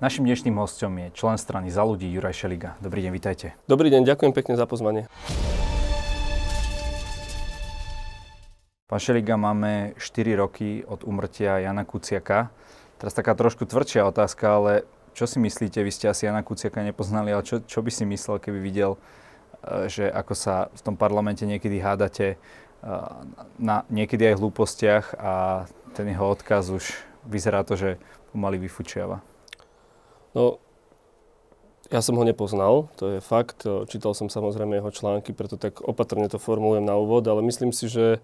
[0.00, 2.72] Našim dnešným hostom je člen strany za ľudí Juraj Šeliga.
[2.80, 3.52] Dobrý deň, vitajte.
[3.68, 5.04] Dobrý deň, ďakujem pekne za pozvanie.
[8.88, 12.48] Pán Šeliga, máme 4 roky od umrtia Jana Kuciaka.
[12.96, 14.72] Teraz taká trošku tvrdšia otázka, ale
[15.12, 15.84] čo si myslíte?
[15.84, 18.96] Vy ste asi Jana Kuciaka nepoznali, ale čo, čo by si myslel, keby videl,
[19.60, 22.36] e, že ako sa v tom parlamente niekedy hádate e,
[23.60, 25.32] na niekedy aj hlúpostiach a
[25.92, 26.88] ten jeho odkaz už
[27.28, 28.00] vyzerá to, že
[28.32, 29.20] pomaly vyfučiava.
[30.36, 30.62] No,
[31.90, 33.66] ja som ho nepoznal, to je fakt.
[33.90, 37.90] Čítal som samozrejme jeho články, preto tak opatrne to formulujem na úvod, ale myslím si,
[37.90, 38.22] že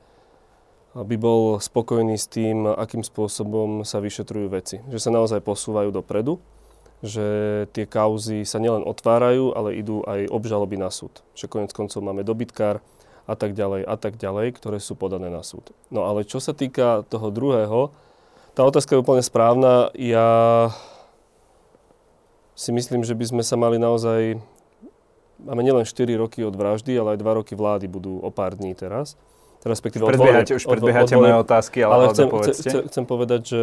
[0.94, 4.80] by bol spokojný s tým, akým spôsobom sa vyšetrujú veci.
[4.86, 6.38] Že sa naozaj posúvajú dopredu,
[7.02, 7.26] že
[7.76, 11.26] tie kauzy sa nielen otvárajú, ale idú aj obžaloby na súd.
[11.36, 12.80] Že konec koncov máme dobytkár
[13.26, 15.74] a tak ďalej a tak ďalej, ktoré sú podané na súd.
[15.90, 17.90] No ale čo sa týka toho druhého,
[18.54, 19.92] tá otázka je úplne správna.
[19.98, 20.70] Ja
[22.56, 24.40] si myslím, že by sme sa mali naozaj...
[25.36, 28.72] Máme nielen 4 roky od vraždy, ale aj 2 roky vlády budú o pár dní
[28.72, 29.20] teraz.
[29.60, 33.62] Respektíve už predbiehate, už predbiehate moje otázky, ale, ale chcem, chcem, chcem povedať, že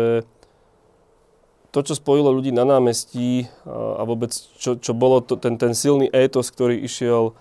[1.74, 6.06] to, čo spojilo ľudí na námestí a vôbec čo, čo bolo to, ten, ten silný
[6.12, 7.34] étos, ktorý išiel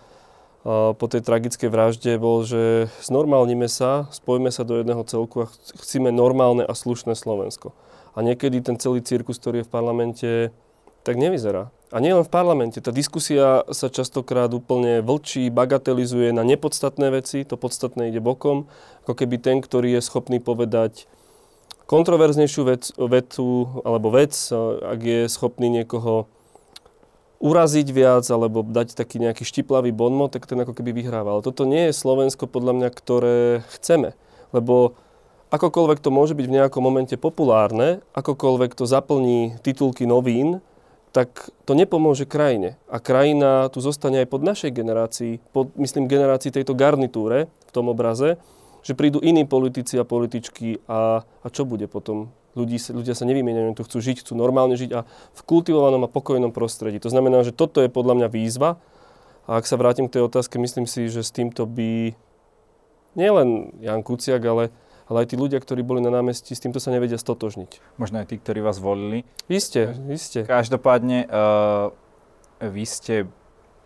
[0.64, 5.50] po tej tragickej vražde, bol, že znormálnime sa, spojme sa do jedného celku a
[5.82, 7.74] chceme normálne a slušné Slovensko.
[8.14, 10.30] A niekedy ten celý cirkus, ktorý je v parlamente,
[11.02, 11.70] tak nevyzerá.
[11.92, 12.80] A nie len v parlamente.
[12.80, 18.64] Tá diskusia sa častokrát úplne vlčí, bagatelizuje na nepodstatné veci, to podstatné ide bokom,
[19.04, 21.04] ako keby ten, ktorý je schopný povedať
[21.84, 24.32] kontroverznejšiu vec, vetu alebo vec,
[24.80, 26.24] ak je schopný niekoho
[27.42, 31.42] uraziť viac alebo dať taký nejaký štiplavý bonmo, tak ten ako keby vyhráva.
[31.44, 33.38] Toto nie je Slovensko podľa mňa, ktoré
[33.76, 34.16] chceme.
[34.56, 34.96] Lebo
[35.52, 40.64] akokoľvek to môže byť v nejakom momente populárne, akokoľvek to zaplní titulky novín,
[41.12, 42.80] tak to nepomôže krajine.
[42.88, 47.92] A krajina tu zostane aj pod našej generácii, pod, myslím, generácii tejto garnitúre v tom
[47.92, 48.40] obraze,
[48.82, 52.32] že prídu iní politici a političky a, a čo bude potom?
[52.52, 56.52] Ľudí, ľudia sa nevymieňajú, tu chcú žiť, chcú normálne žiť a v kultivovanom a pokojnom
[56.52, 57.00] prostredí.
[57.00, 58.76] To znamená, že toto je podľa mňa výzva.
[59.48, 62.12] A ak sa vrátim k tej otázke, myslím si, že s týmto by
[63.16, 64.68] nielen Jan Kuciak, ale
[65.12, 68.00] ale aj tí ľudia, ktorí boli na námestí, s týmto sa nevedia stotožniť.
[68.00, 69.28] Možno aj tí, ktorí vás volili.
[69.52, 70.48] Isté, isté.
[70.48, 71.92] Každopádne, uh,
[72.64, 73.28] vy ste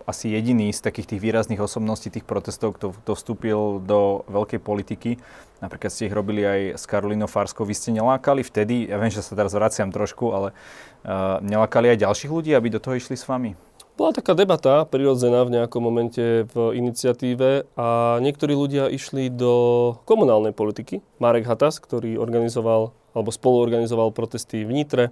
[0.07, 5.19] asi jediný z takých tých výrazných osobností tých protestov, kto, kto vstúpil do veľkej politiky.
[5.59, 7.67] Napríklad ste ich robili aj s Karolínou Farskou.
[7.67, 10.55] Vy ste nelákali vtedy, ja viem, že sa teraz vraciam trošku, ale
[11.03, 13.59] uh, nelákali aj ďalších ľudí, aby do toho išli s vami?
[13.97, 20.53] Bola taká debata prirodzená v nejakom momente v iniciatíve a niektorí ľudia išli do komunálnej
[20.53, 21.01] politiky.
[21.17, 25.05] Marek Hatas, ktorý organizoval alebo spoluorganizoval protesty v Nitre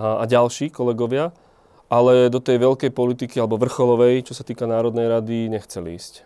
[0.00, 1.36] a, a ďalší kolegovia,
[1.92, 6.24] ale do tej veľkej politiky alebo vrcholovej, čo sa týka Národnej rady, nechceli ísť.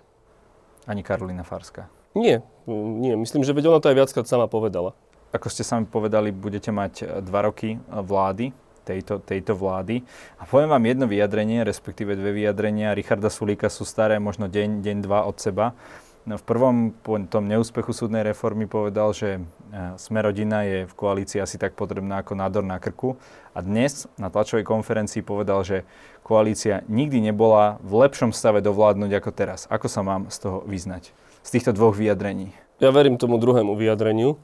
[0.86, 1.90] Ani Karolina Farská?
[2.14, 3.18] Nie, nie.
[3.18, 4.94] Myslím, že veď ona to aj viackrát sama povedala.
[5.34, 10.02] Ako ste sami povedali, budete mať dva roky vlády tejto, tejto vlády.
[10.38, 12.94] A poviem vám jedno vyjadrenie, respektíve dve vyjadrenia.
[12.94, 15.74] Richarda Sulíka sú staré možno deň, deň, dva od seba.
[16.22, 19.42] No, v prvom po tom neúspechu súdnej reformy povedal, že
[19.74, 23.18] e, sme rodina je v koalícii asi tak potrebná ako nádor na krku.
[23.50, 25.82] A dnes na tlačovej konferencii povedal, že
[26.22, 29.66] koalícia nikdy nebola v lepšom stave dovládnuť ako teraz.
[29.66, 31.10] Ako sa mám z toho vyznať?
[31.42, 32.54] Z týchto dvoch vyjadrení.
[32.78, 34.38] Ja verím tomu druhému vyjadreniu.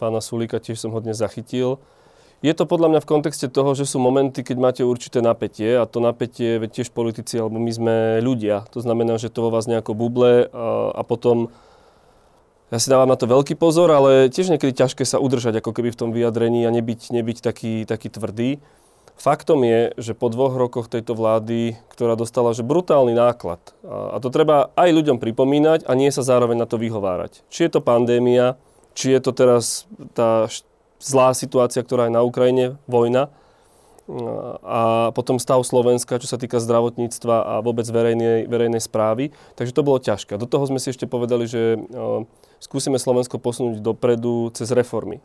[0.00, 1.76] Pána Sulíka tiež som ho dnes zachytil.
[2.38, 5.90] Je to podľa mňa v kontexte toho, že sú momenty, keď máte určité napätie a
[5.90, 8.62] to napätie, veď tiež politici, alebo my sme ľudia.
[8.70, 11.50] To znamená, že to vo vás nejako buble a, potom
[12.70, 15.90] ja si dávam na to veľký pozor, ale tiež niekedy ťažké sa udržať ako keby
[15.90, 18.62] v tom vyjadrení a nebyť, nebyť taký, taký tvrdý.
[19.18, 24.16] Faktom je, že po dvoch rokoch tejto vlády, ktorá dostala že brutálny náklad, a, a
[24.22, 27.42] to treba aj ľuďom pripomínať a nie sa zároveň na to vyhovárať.
[27.50, 28.54] Či je to pandémia,
[28.94, 30.46] či je to teraz tá
[30.98, 33.30] zlá situácia, ktorá je na Ukrajine, vojna
[34.64, 39.36] a potom stav Slovenska, čo sa týka zdravotníctva a vôbec verejnej, verejnej správy.
[39.52, 40.40] Takže to bolo ťažké.
[40.40, 41.76] Do toho sme si ešte povedali, že
[42.56, 45.20] skúsime Slovensko posunúť dopredu cez reformy.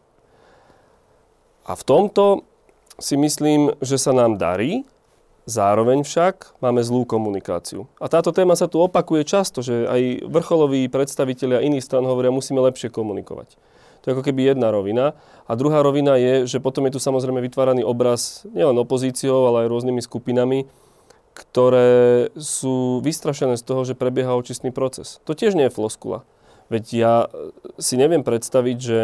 [1.64, 2.44] A v tomto
[3.00, 4.84] si myslím, že sa nám darí,
[5.48, 7.88] zároveň však máme zlú komunikáciu.
[8.04, 12.60] A táto téma sa tu opakuje často, že aj vrcholoví predstavitelia iných stran hovoria, musíme
[12.60, 13.56] lepšie komunikovať.
[14.04, 15.16] To je ako keby jedna rovina.
[15.48, 19.72] A druhá rovina je, že potom je tu samozrejme vytváraný obraz nielen opozíciou, ale aj
[19.72, 20.68] rôznymi skupinami,
[21.34, 25.24] ktoré sú vystrašené z toho, že prebieha očistný proces.
[25.24, 26.28] To tiež nie je floskula.
[26.68, 27.14] Veď ja
[27.80, 29.00] si neviem predstaviť, že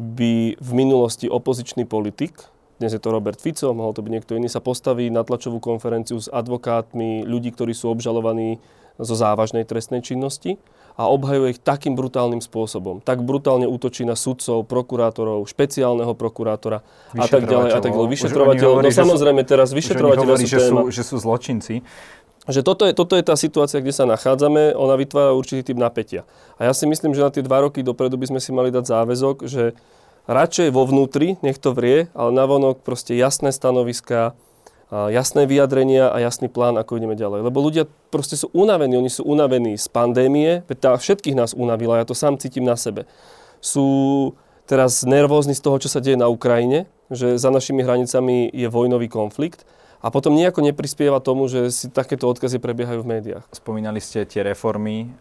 [0.00, 2.52] by v minulosti opozičný politik
[2.82, 6.18] dnes je to Robert Fico, mohol to byť niekto iný, sa postaví na tlačovú konferenciu
[6.18, 8.58] s advokátmi, ľudí, ktorí sú obžalovaní
[8.98, 10.58] zo závažnej trestnej činnosti
[10.96, 13.00] a obhajuje ich takým brutálnym spôsobom.
[13.00, 16.84] Tak brutálne útočí na sudcov, prokurátorov, špeciálneho prokurátora
[17.16, 18.10] a tak ďalej a tak ďalej.
[18.12, 21.80] Vyšetrovateľ, no samozrejme teraz vyšetrovateľ sú, že sú, že sú zločinci.
[22.42, 26.26] Že toto je, toto je tá situácia, kde sa nachádzame, ona vytvára určitý typ napätia.
[26.58, 28.82] A ja si myslím, že na tie dva roky dopredu by sme si mali dať
[28.82, 29.78] záväzok, že
[30.26, 34.34] radšej vo vnútri, nech to vrie, ale navonok proste jasné stanoviská,
[34.92, 37.48] jasné vyjadrenia a jasný plán, ako ideme ďalej.
[37.48, 42.04] Lebo ľudia proste sú unavení, oni sú unavení z pandémie, tá všetkých nás unavila, ja
[42.04, 43.08] to sám cítim na sebe.
[43.64, 44.36] Sú
[44.68, 49.08] teraz nervózni z toho, čo sa deje na Ukrajine, že za našimi hranicami je vojnový
[49.08, 49.64] konflikt
[50.02, 53.44] a potom nejako neprispieva tomu, že si takéto odkazy prebiehajú v médiách.
[53.54, 55.14] Spomínali ste tie reformy,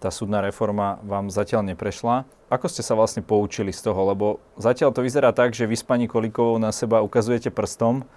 [0.00, 2.24] tá súdna reforma vám zatiaľ neprešla.
[2.48, 4.00] Ako ste sa vlastne poučili z toho?
[4.08, 8.08] Lebo zatiaľ to vyzerá tak, že vy s pani Kolíkovou na seba ukazujete prstom,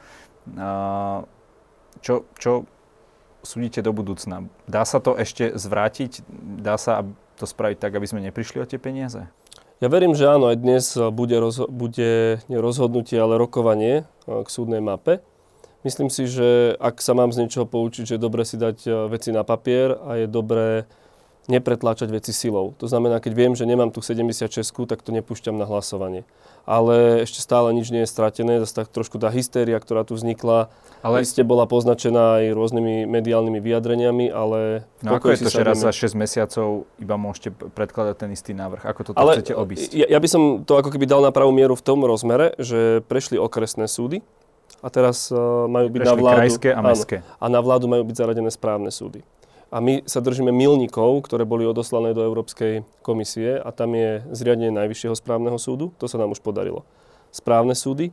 [2.01, 2.51] čo, čo
[3.41, 4.45] súdite do budúcna?
[4.69, 6.25] Dá sa to ešte zvrátiť?
[6.61, 7.05] Dá sa
[7.37, 9.25] to spraviť tak, aby sme neprišli o tie peniaze?
[9.81, 15.25] Ja verím, že áno, aj dnes bude, rozho- bude rozhodnutie, ale rokovanie k súdnej mape.
[15.81, 19.33] Myslím si, že ak sa mám z niečoho poučiť, že je dobre si dať veci
[19.33, 20.85] na papier a je dobré
[21.49, 22.77] nepretláčať veci silou.
[22.77, 26.21] To znamená, keď viem, že nemám tu 76, tak to nepúšťam na hlasovanie.
[26.69, 30.69] Ale ešte stále nič nie je stratené, zase tak trošku tá hystéria, ktorá tu vznikla,
[31.01, 34.85] ale ste bola poznačená aj rôznymi mediálnymi vyjadreniami, ale...
[35.01, 38.85] No ako je to, že raz za 6 mesiacov iba môžete predkladať ten istý návrh?
[38.85, 39.97] Ako to ale chcete obísť?
[39.97, 43.01] Ja, ja by som to ako keby dal na pravú mieru v tom rozmere, že
[43.09, 44.21] prešli okresné súdy
[44.85, 46.37] a teraz uh, majú byť prešli na vládu...
[46.37, 47.17] krajské a mestské.
[47.25, 49.25] Áno, a na vládu majú byť zaradené správne súdy.
[49.71, 54.67] A my sa držíme milníkov, ktoré boli odoslané do Európskej komisie a tam je zriadenie
[54.67, 55.95] Najvyššieho správneho súdu.
[55.95, 56.83] To sa nám už podarilo.
[57.31, 58.11] Správne súdy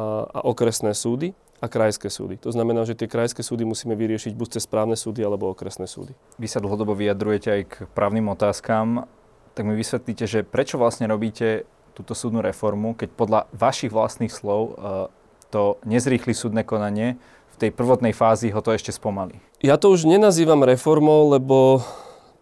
[0.00, 2.40] a, okresné súdy a krajské súdy.
[2.40, 6.16] To znamená, že tie krajské súdy musíme vyriešiť buď cez správne súdy alebo okresné súdy.
[6.40, 9.04] Vy sa dlhodobo vyjadrujete aj k právnym otázkam.
[9.52, 14.60] Tak mi vysvetlíte, že prečo vlastne robíte túto súdnu reformu, keď podľa vašich vlastných slov
[14.72, 15.12] uh,
[15.52, 17.18] to nezrýchli súdne konanie,
[17.60, 19.36] tej prvotnej fázi ho to ešte spomalí.
[19.60, 21.84] Ja to už nenazývam reformou, lebo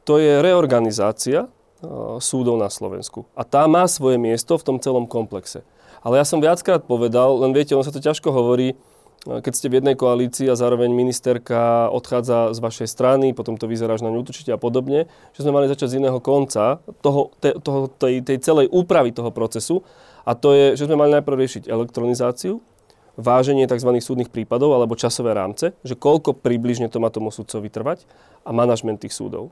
[0.07, 1.51] to je reorganizácia
[2.19, 3.27] súdov na Slovensku.
[3.39, 5.63] A tá má svoje miesto v tom celom komplexe.
[6.03, 8.79] Ale ja som viackrát povedal, len viete, on sa to ťažko hovorí,
[9.27, 13.99] keď ste v jednej koalícii a zároveň ministerka odchádza z vašej strany, potom to vyzerá,
[13.99, 17.91] že na ňu a podobne, že sme mali začať z iného konca toho, te, toho,
[17.91, 19.83] tej, tej celej úpravy toho procesu.
[20.23, 22.63] A to je, že sme mali najprv riešiť elektronizáciu,
[23.19, 23.91] váženie tzv.
[23.99, 28.07] súdnych prípadov alebo časové rámce, že koľko približne to má tomu súdcovi trvať
[28.47, 29.51] a manažment tých súdov.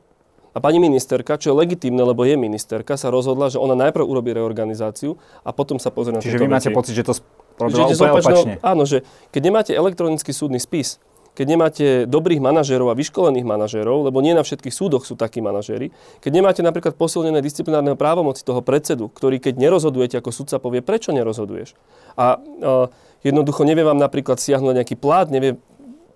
[0.56, 4.32] A pani ministerka, čo je legitímne, lebo je ministerka, sa rozhodla, že ona najprv urobí
[4.32, 6.78] reorganizáciu a potom sa pozrie na Čiže vy máte veci.
[6.80, 7.12] pocit, že to
[7.60, 8.54] robila úplne opačne?
[8.64, 9.04] Áno, že
[9.36, 10.96] keď nemáte elektronický súdny spis,
[11.36, 15.92] keď nemáte dobrých manažérov a vyškolených manažérov, lebo nie na všetkých súdoch sú takí manažéri,
[16.24, 21.12] keď nemáte napríklad posilnené disciplinárne právomoci toho predsedu, ktorý keď nerozhodujete ako sudca povie, prečo
[21.12, 21.76] nerozhoduješ.
[22.16, 22.88] A uh,
[23.20, 25.60] jednoducho nevie vám napríklad siahnuť nejaký plát, nevie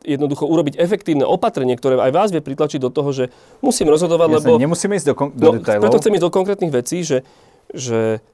[0.00, 3.28] jednoducho urobiť efektívne opatrenie, ktoré aj vás vie pritlačiť do toho, že
[3.61, 4.56] musím rozhodovať, Jasne, lebo...
[4.56, 5.84] Nemusíme ísť do, kon- do no, detailov.
[5.84, 7.20] Preto chcem ísť do konkrétnych vecí, že,
[7.69, 8.25] že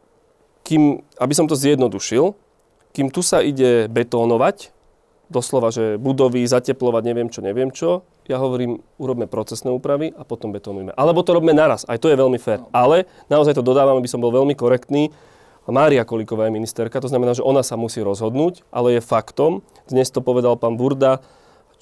[0.62, 2.38] kým, aby som to zjednodušil,
[2.94, 4.75] kým tu sa ide betónovať,
[5.26, 8.06] doslova, že budovy, zateplovať, neviem čo, neviem čo.
[8.30, 10.94] Ja hovorím, urobme procesné úpravy a potom betonujme.
[10.94, 12.62] Alebo to robíme naraz, aj to je veľmi fér.
[12.62, 12.70] No.
[12.70, 15.10] Ale naozaj to dodávam, aby som bol veľmi korektný.
[15.66, 20.06] Mária Kolíková je ministerka, to znamená, že ona sa musí rozhodnúť, ale je faktom, dnes
[20.14, 21.18] to povedal pán Burda,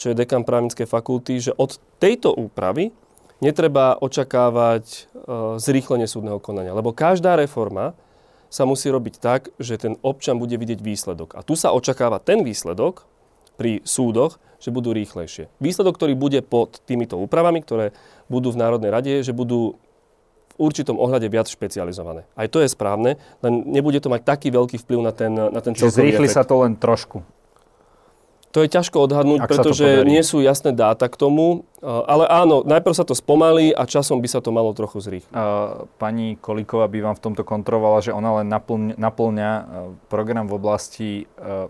[0.00, 2.96] čo je dekan právnickej fakulty, že od tejto úpravy
[3.44, 4.98] netreba očakávať e,
[5.60, 6.72] zrýchlenie súdneho konania.
[6.72, 7.92] Lebo každá reforma
[8.48, 11.34] sa musí robiť tak, že ten občan bude vidieť výsledok.
[11.36, 13.04] A tu sa očakáva ten výsledok,
[13.54, 15.52] pri súdoch, že budú rýchlejšie.
[15.60, 17.92] Výsledok, ktorý bude pod týmito úpravami, ktoré
[18.32, 19.76] budú v Národnej rade, je, že budú
[20.54, 22.24] v určitom ohľade viac špecializované.
[22.38, 25.74] Aj to je správne, len nebude to mať taký veľký vplyv na ten, na ten
[25.74, 27.26] celkový zrýchli sa to len trošku.
[28.54, 31.66] To je ťažko odhadnúť, Ak pretože nie sú jasné dáta k tomu.
[31.82, 35.34] Ale áno, najprv sa to spomalí a časom by sa to malo trochu zrýchliť.
[35.98, 39.50] Pani Kolíková by vám v tomto kontrolovala, že ona len naplňa, naplňa
[40.06, 41.10] program v oblasti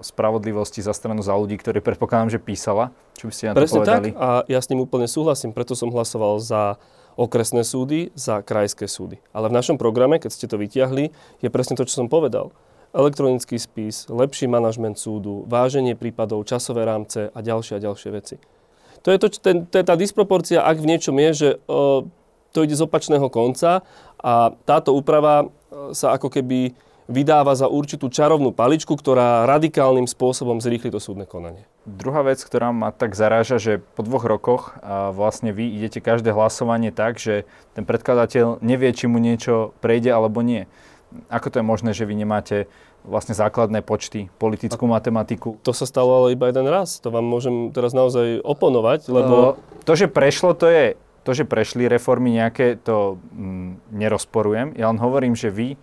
[0.04, 2.92] spravodlivosti za stranu za ľudí, ktorý predpokladám, že písala.
[3.16, 4.08] Čo by ste na Presne to povedali?
[4.12, 6.76] tak a ja s ním úplne súhlasím, preto som hlasoval za
[7.16, 9.24] okresné súdy, za krajské súdy.
[9.32, 12.52] Ale v našom programe, keď ste to vytiahli, je presne to, čo som povedal
[12.94, 18.36] elektronický spis, lepší manažment súdu, váženie prípadov, časové rámce a ďalšie a ďalšie veci.
[19.02, 22.06] To je, to, ten, to je tá disproporcia, ak v niečom je, že o,
[22.54, 23.82] to ide z opačného konca
[24.22, 25.50] a táto úprava
[25.90, 26.72] sa ako keby
[27.04, 31.68] vydáva za určitú čarovnú paličku, ktorá radikálnym spôsobom zrýchli to súdne konanie.
[31.84, 34.72] Druhá vec, ktorá ma tak zaráža, že po dvoch rokoch
[35.12, 37.44] vlastne vy idete každé hlasovanie tak, že
[37.76, 40.64] ten predkladateľ nevie, či mu niečo prejde alebo nie.
[41.28, 42.72] Ako to je možné, že vy nemáte
[43.04, 45.61] vlastne základné počty, politickú matematiku?
[45.62, 46.99] To sa stalo ale iba jeden raz.
[47.04, 49.54] To vám môžem teraz naozaj oponovať, lebo...
[49.54, 50.84] Uh, to, že prešlo, to je...
[51.25, 54.76] To, že prešli reformy nejaké, to mm, nerozporujem.
[54.76, 55.80] Ja len hovorím, že vy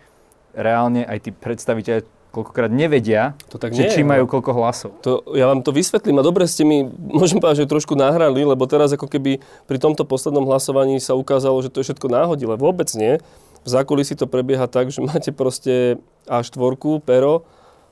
[0.54, 4.92] reálne aj tí predstaviteľe koľkokrát nevedia, to tak že nie, či majú koľko hlasov.
[5.04, 6.88] To, ja vám to vysvetlím a dobre ste mi,
[7.20, 11.60] môžem povedať, že trošku nahrali, lebo teraz ako keby pri tomto poslednom hlasovaní sa ukázalo,
[11.60, 12.56] že to je všetko náhodile.
[12.56, 13.20] Vôbec nie.
[13.62, 16.58] V zákulisí to prebieha tak, že máte proste A4,
[17.06, 17.46] pero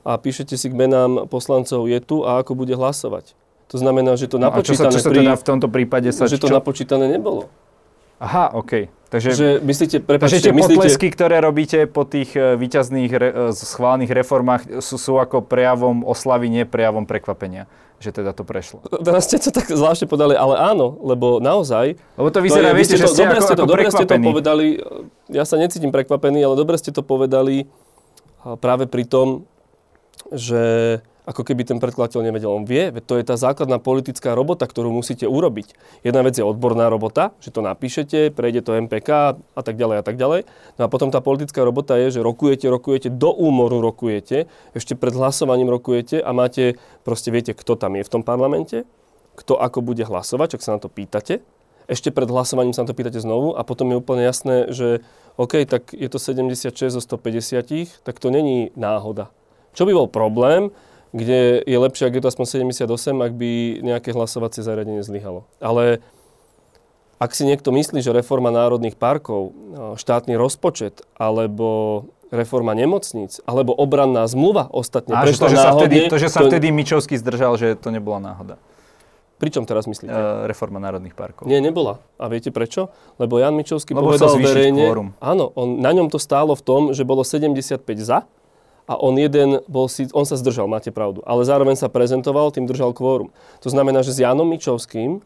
[0.07, 3.35] a píšete si k menám poslancov je tu a ako bude hlasovať.
[3.69, 4.89] To znamená, že to napočítané...
[4.89, 6.25] No a čo sa, čo sa teda v tomto prípade sa...
[6.25, 6.55] Že to čo?
[6.57, 7.51] napočítané nebolo.
[8.17, 8.89] Aha, OK.
[9.09, 10.77] Takže, že myslíte, prepáčte, takže tie myslíte...
[10.77, 16.05] potlesky, ktoré robíte po tých uh, výťazných re, uh, schválených reformách sú, sú ako prejavom
[16.05, 17.65] oslavy, nie prejavom prekvapenia
[17.99, 18.79] že teda to prešlo.
[19.03, 21.99] Teraz ste to tak zvláštne podali, ale áno, lebo naozaj...
[22.15, 24.05] Lebo to vyzerá, to je, viete, že ste dobre ako, ste to, ako dobre ste
[24.07, 24.65] to povedali,
[25.27, 27.67] ja sa necítim prekvapený, ale dobre ste to povedali
[28.63, 29.43] práve pri tom,
[30.31, 30.97] že
[31.27, 32.49] ako keby ten predkladateľ nevedel.
[32.49, 35.75] On vie, to je tá základná politická robota, ktorú musíte urobiť.
[36.01, 40.03] Jedna vec je odborná robota, že to napíšete, prejde to MPK a tak ďalej a
[40.03, 40.49] tak ďalej.
[40.79, 45.13] No a potom tá politická robota je, že rokujete, rokujete, do úmoru rokujete, ešte pred
[45.13, 48.89] hlasovaním rokujete a máte, proste viete, kto tam je v tom parlamente,
[49.37, 51.45] kto ako bude hlasovať, ak sa na to pýtate.
[51.89, 55.01] Ešte pred hlasovaním sa na to pýtate znovu a potom je úplne jasné, že
[55.41, 59.33] OK, tak je to 76 zo 150, tak to není náhoda.
[59.73, 60.69] Čo by bol problém,
[61.09, 63.51] kde je lepšie, ak je to aspoň 78, ak by
[63.81, 65.49] nejaké hlasovacie zariadenie zlyhalo.
[65.57, 66.05] Ale
[67.19, 69.51] ak si niekto myslí, že reforma národných parkov,
[69.99, 75.71] štátny rozpočet alebo reforma nemocníc, alebo obranná zmluva ostatne A, prešla to, že náhodne, sa
[75.73, 78.61] vtedy, to, že sa vtedy Mičovský zdržal, že to nebola náhoda.
[79.39, 80.11] Pričom teraz myslíte?
[80.11, 81.47] Uh, reforma národných parkov.
[81.47, 82.03] Nie, nebola.
[82.19, 82.91] A viete prečo?
[83.15, 84.91] Lebo Jan Mičovský Lebo povedal verejne...
[85.23, 88.27] Áno, on, na ňom to stálo v tom, že bolo 75 za
[88.89, 92.65] a on jeden bol si, on sa zdržal, máte pravdu, ale zároveň sa prezentoval, tým
[92.65, 93.29] držal kvórum.
[93.61, 95.21] To znamená, že s Janom Mičovským,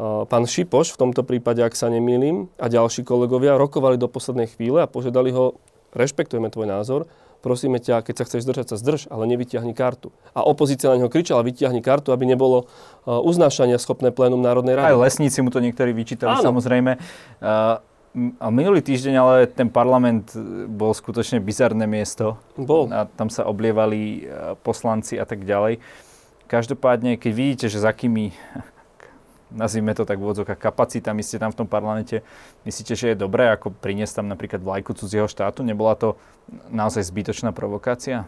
[0.00, 4.80] pán Šipoš, v tomto prípade, ak sa nemýlim, a ďalší kolegovia rokovali do poslednej chvíle
[4.80, 5.60] a požiadali ho,
[5.92, 7.04] rešpektujeme tvoj názor,
[7.44, 10.08] prosíme ťa, keď sa chceš zdržať, sa zdrž, ale nevyťahni kartu.
[10.32, 12.64] A opozícia na neho kričala, vyťahni kartu, aby nebolo
[13.04, 14.92] uznášania schopné plénum Národnej rady.
[14.92, 16.48] Aj lesníci mu to niektorí vyčítali, Áno.
[16.48, 16.96] samozrejme.
[18.14, 22.42] A minulý týždeň ale ten parlament e, bol skutočne bizarné miesto.
[22.58, 22.90] Bol.
[22.90, 25.78] A tam sa oblievali e, poslanci a tak ďalej.
[26.50, 28.34] Každopádne, keď vidíte, že za akými,
[29.62, 32.26] nazvime to tak v odzokách, kapacitami ste tam v tom parlamente,
[32.66, 35.62] myslíte, že je dobré ako priniesť tam napríklad vlajku cudzieho štátu?
[35.62, 36.18] Nebola to
[36.74, 38.26] naozaj zbytočná provokácia?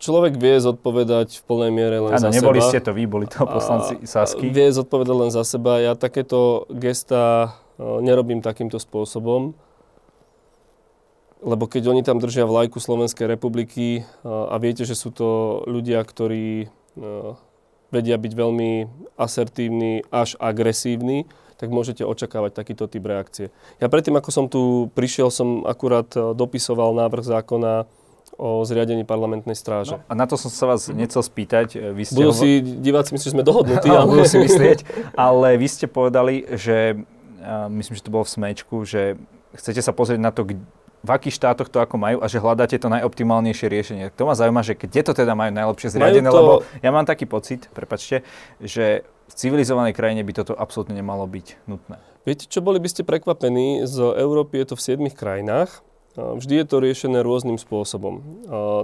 [0.00, 2.70] Človek vie zodpovedať v plnej miere len ano, za neboli seba.
[2.72, 4.48] ste to vy, boli to poslanci Sasky.
[4.48, 5.76] Vie zodpovedať len za seba.
[5.80, 9.54] Ja takéto gesta nerobím takýmto spôsobom,
[11.44, 16.72] lebo keď oni tam držia vlajku Slovenskej republiky a viete, že sú to ľudia, ktorí
[17.92, 18.70] vedia byť veľmi
[19.20, 23.46] asertívni až agresívni, tak môžete očakávať takýto typ reakcie.
[23.78, 27.86] Ja predtým, ako som tu prišiel, som akurát dopisoval návrh zákona
[28.34, 29.94] o zriadení parlamentnej stráže.
[29.94, 31.94] No, a na to som sa vás nechcel spýtať.
[31.94, 33.86] Vy ste budú si diváci myslieť, že sme dohodnutí.
[33.94, 34.10] ale...
[34.10, 34.78] budú si myslieť,
[35.14, 36.98] ale vy ste povedali, že
[37.70, 39.20] myslím, že to bolo v Smečku, že
[39.54, 40.48] chcete sa pozrieť na to,
[41.04, 44.04] v akých štátoch to ako majú a že hľadáte to najoptimálnejšie riešenie.
[44.16, 46.36] To ma zaujíma, že kde to teda majú najlepšie zriadené, to...
[46.36, 48.24] lebo ja mám taký pocit, prepačte,
[48.56, 52.00] že v civilizovanej krajine by toto absolútne nemalo byť nutné.
[52.24, 53.84] Viete, čo boli by ste prekvapení?
[53.84, 55.84] Z Európy je to v 7 krajinách
[56.14, 58.22] Vždy je to riešené rôznym spôsobom.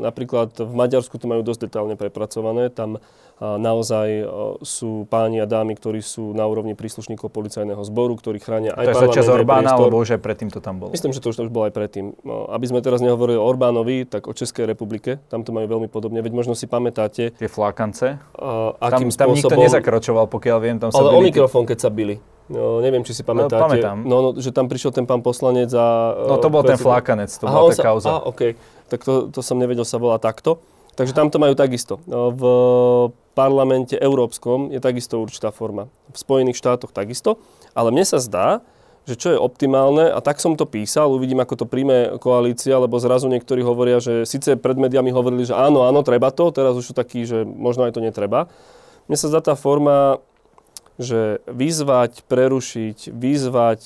[0.03, 2.75] Napríklad v Maďarsku to majú dosť detálne prepracované.
[2.75, 2.99] Tam
[3.41, 4.27] naozaj
[4.67, 9.15] sú páni a dámy, ktorí sú na úrovni príslušníkov policajného zboru, ktorí chránia aj parlament,
[9.15, 10.91] To je Orbána, alebo už aj predtým to tam bolo?
[10.91, 12.19] Myslím, že to už, to už bolo aj predtým.
[12.51, 15.23] Aby sme teraz nehovorili o Orbánovi, tak o Českej republike.
[15.31, 16.21] Tam to majú veľmi podobne.
[16.21, 17.31] Veď možno si pamätáte...
[17.31, 18.19] Tie flákance?
[18.83, 20.77] Akým tam, tam nikto nezakročoval, pokiaľ viem.
[20.83, 22.19] Tam sa ale o mikrofón, keď sa bili.
[22.51, 23.63] No, neviem, či si pamätáte.
[23.63, 23.97] No, pamätám.
[24.03, 26.19] No, no, že tam prišiel ten pán poslanec a...
[26.27, 28.09] No to bol ten flákanec, to Aha, bola tá sa, kauza.
[28.11, 28.41] Aha, OK.
[28.91, 30.59] Tak to, to som nevedel, sa volá takto.
[30.99, 32.03] Takže tam to majú takisto.
[32.11, 32.43] No, v
[33.39, 35.87] parlamente európskom je takisto určitá forma.
[36.11, 37.39] V Spojených štátoch takisto.
[37.71, 38.67] Ale mne sa zdá,
[39.07, 43.01] že čo je optimálne, a tak som to písal, uvidím, ako to príjme koalícia, lebo
[43.01, 46.91] zrazu niektorí hovoria, že síce pred médiami hovorili, že áno, áno, treba to, teraz už
[46.91, 48.51] sú takí, že možno aj to netreba.
[49.09, 50.21] Mne sa zdá tá forma
[51.01, 53.81] že vyzvať, prerušiť, vyzvať,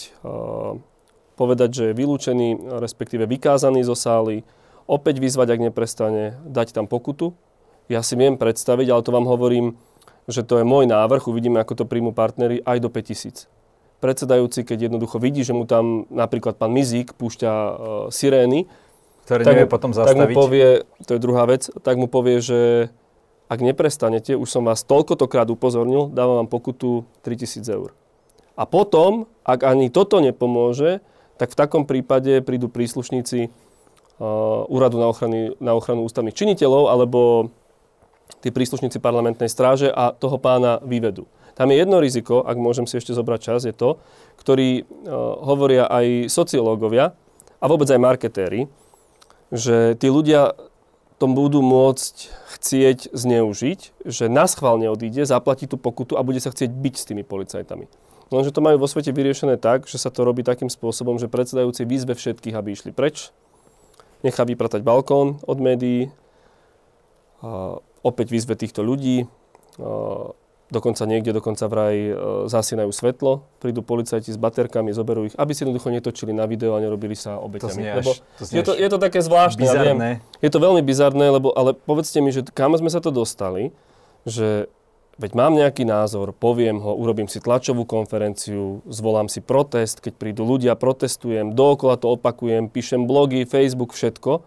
[1.39, 2.49] povedať, že je vylúčený,
[2.83, 4.43] respektíve vykázaný zo sály,
[4.91, 7.39] opäť vyzvať, ak neprestane, dať tam pokutu.
[7.87, 9.79] Ja si viem predstaviť, ale to vám hovorím,
[10.27, 13.47] že to je môj návrh, uvidíme, ako to príjmu partnery, aj do 5000.
[14.03, 17.75] Predsedajúci, keď jednoducho vidí, že mu tam napríklad pán Mizík púšťa uh,
[18.11, 18.67] sirény,
[19.25, 20.37] ktoré tak nevie mu, potom tak mu zastaviť.
[20.37, 20.69] povie,
[21.09, 22.93] to je druhá vec, tak mu povie, že
[23.49, 27.93] ak neprestanete, už som vás toľkoto krát upozornil, dávam vám pokutu 3000 eur.
[28.55, 31.03] A potom, ak ani toto nepomôže,
[31.37, 37.51] tak v takom prípade prídu príslušníci uh, úradu na, ochrany, na ochranu ústavných činiteľov alebo
[38.41, 41.27] tí príslušníci parlamentnej stráže a toho pána vyvedú.
[41.55, 43.99] Tam je jedno riziko, ak môžem si ešte zobrať čas, je to,
[44.39, 44.87] ktorý uh,
[45.43, 47.13] hovoria aj sociológovia
[47.59, 48.71] a vôbec aj marketéri,
[49.51, 50.55] že tí ľudia
[51.25, 56.69] to budú môcť chcieť zneužiť, že naschválne odíde, zaplatí tú pokutu a bude sa chcieť
[56.69, 57.89] byť s tými policajtami.
[58.29, 61.89] Lenže to majú vo svete vyriešené tak, že sa to robí takým spôsobom, že predsedajúci
[61.89, 63.33] výzve všetkých, aby išli preč,
[64.21, 66.13] nechá vypratať balkón od médií,
[68.05, 69.25] opäť výzve týchto ľudí,
[70.73, 72.13] dokonca niekde, dokonca vraj e,
[72.49, 76.81] zasínajú svetlo, prídu policajti s baterkami, zoberú ich, aby si jednoducho netočili na video a
[76.81, 77.75] nerobili sa To obeťami.
[77.75, 79.97] znie Lebo to je, to, je to také zvláštne, ja viem.
[79.97, 80.11] bizarné.
[80.41, 83.77] Je to veľmi bizarné, lebo, ale povedzte mi, že kam sme sa to dostali,
[84.25, 84.73] že
[85.21, 90.43] veď mám nejaký názor, poviem ho, urobím si tlačovú konferenciu, zvolám si protest, keď prídu
[90.43, 94.43] ľudia, protestujem, dookola to opakujem, píšem blogy, Facebook, všetko,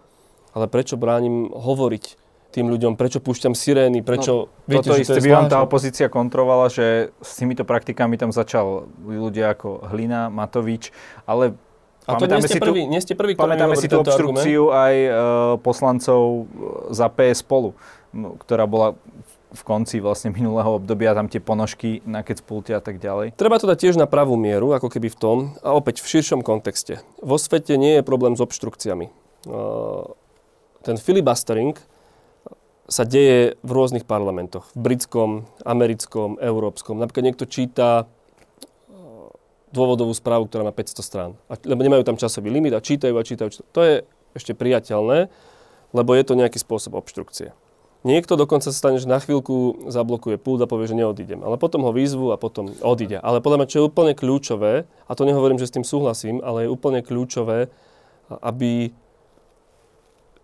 [0.52, 4.48] ale prečo bránim hovoriť tým ľuďom, prečo púšťam sirény, prečo...
[4.64, 8.16] No, Toto že isté to je by vám tá opozícia kontrolovala, že s týmito praktikami
[8.16, 10.88] tam začal ľudia ako Hlina, Matovič,
[11.28, 11.52] ale
[12.08, 14.40] A to nie ste, si tu- prvý, nie ste prvý, Pamätáme si tú tento argument.
[14.40, 15.10] obštrukciu aj e,
[15.60, 16.42] poslancov e,
[16.96, 17.76] za PS spolu,
[18.16, 18.96] ktorá bola
[19.48, 23.36] v konci vlastne minulého obdobia, tam tie ponožky na keď spulte a tak ďalej.
[23.36, 26.40] Treba to dať tiež na pravú mieru, ako keby v tom, a opäť v širšom
[26.44, 27.00] kontexte.
[27.20, 29.08] Vo svete nie je problém s obštrukciami.
[29.48, 30.12] Uh,
[30.84, 31.76] Ten filibustering
[32.88, 34.64] sa deje v rôznych parlamentoch.
[34.72, 36.96] V britskom, americkom, európskom.
[36.96, 39.28] Napríklad niekto číta uh,
[39.76, 41.30] dôvodovú správu, ktorá má 500 strán.
[41.52, 43.48] A, lebo nemajú tam časový limit a čítajú a čítajú.
[43.52, 43.68] čítajú.
[43.76, 43.94] To je
[44.32, 45.28] ešte priateľné,
[45.92, 47.52] lebo je to nejaký spôsob obštrukcie.
[48.06, 51.42] Niekto dokonca sa stane, že na chvíľku zablokuje pult a povie, že neodídem.
[51.42, 53.18] Ale potom ho výzvu a potom odíde.
[53.18, 56.64] Ale podľa mňa, čo je úplne kľúčové, a to nehovorím, že s tým súhlasím, ale
[56.64, 57.66] je úplne kľúčové,
[58.30, 58.94] aby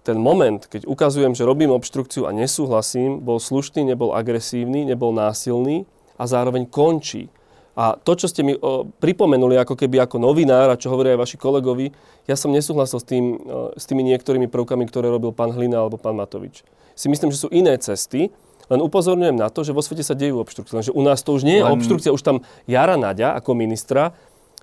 [0.04, 5.88] ten moment, keď ukazujem, že robím obštrukciu a nesúhlasím, bol slušný, nebol agresívny, nebol násilný
[6.20, 7.32] a zároveň končí.
[7.74, 11.26] A to, čo ste mi o, pripomenuli ako keby ako novinár a čo hovoria aj
[11.26, 11.90] vaši kolegovi,
[12.30, 15.98] ja som nesúhlasil s, tým, o, s tými niektorými prvkami, ktoré robil pán Hlina alebo
[15.98, 16.62] pán Matovič.
[16.94, 18.30] Si myslím, že sú iné cesty,
[18.70, 20.70] len upozorňujem na to, že vo svete sa dejú obštrukcie.
[20.70, 24.14] Lenže u nás to už nie je Len- obštrukcia, už tam Jara Naďa ako ministra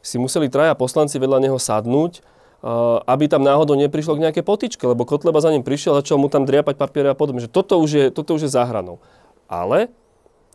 [0.01, 2.23] si museli traja poslanci vedľa neho sadnúť,
[3.09, 6.45] aby tam náhodou neprišlo k nejaké potičke, lebo Kotleba za ním prišiel, začal mu tam
[6.45, 7.41] driapať papiere a podobne.
[7.41, 9.01] Že toto už je, toto už je za hranou.
[9.49, 9.89] Ale,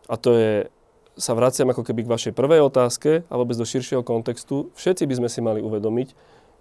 [0.06, 0.52] a to je,
[1.18, 5.14] sa vraciam ako keby k vašej prvej otázke a vôbec do širšieho kontextu, všetci by
[5.18, 6.14] sme si mali uvedomiť,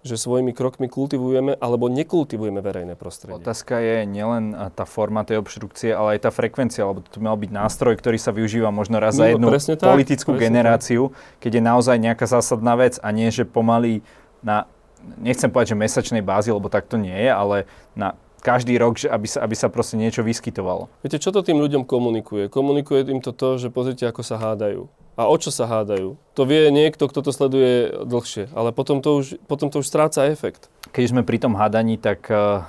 [0.06, 3.42] že svojimi krokmi kultivujeme alebo nekultivujeme verejné prostredie.
[3.42, 7.34] Otázka je nielen a, tá forma tej obštrukcie, ale aj tá frekvencia, lebo to mal
[7.34, 11.10] byť nástroj, ktorý sa využíva možno raz za No, jednu presne tak, politickú generáciu,
[11.42, 14.06] keď je naozaj nejaká zásadná vec a nie, že pomaly
[14.46, 14.70] na,
[15.18, 17.56] nechcem povedať, že mesačnej bázi, lebo tak to nie je, ale
[17.94, 20.86] na každý rok, že aby, sa, aby sa proste niečo vyskytovalo.
[21.02, 22.46] Viete, čo to tým ľuďom komunikuje?
[22.46, 24.86] Komunikuje im to to, že pozrite, ako sa hádajú.
[25.16, 26.14] A o čo sa hádajú?
[26.36, 30.28] To vie niekto, kto to sleduje dlhšie, ale potom to už, potom to už stráca
[30.28, 30.68] efekt.
[30.92, 32.62] Keď sme pri tom hádaní, tak uh,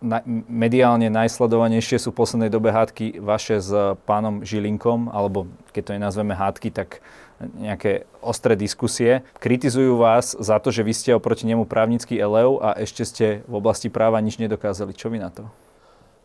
[0.00, 3.70] na, mediálne najsledovanejšie sú v poslednej dobe hádky vaše s
[4.08, 7.04] pánom Žilinkom, alebo keď to nenazveme hádky, tak
[7.42, 9.26] nejaké ostré diskusie.
[9.42, 13.54] Kritizujú vás za to, že vy ste oproti nemu právnický elev a ešte ste v
[13.58, 14.94] oblasti práva nič nedokázali.
[14.94, 15.50] Čo vy na to?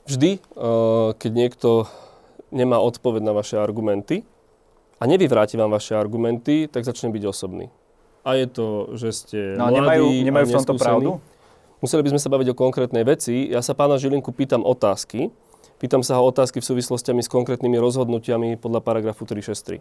[0.10, 1.70] Vždy, uh, keď niekto
[2.50, 4.26] nemá odpoveď na vaše argumenty
[4.98, 7.70] a nevyvráti vám vaše argumenty, tak začne byť osobný.
[8.26, 8.68] A je to,
[9.00, 11.12] že ste No mladí nemajú, nemajú v tomto pravdu?
[11.80, 13.48] Museli by sme sa baviť o konkrétnej veci.
[13.48, 15.32] Ja sa pána Žilinku pýtam otázky.
[15.80, 19.80] Pýtam sa ho otázky v súvislostiami s konkrétnymi rozhodnutiami podľa paragrafu 363.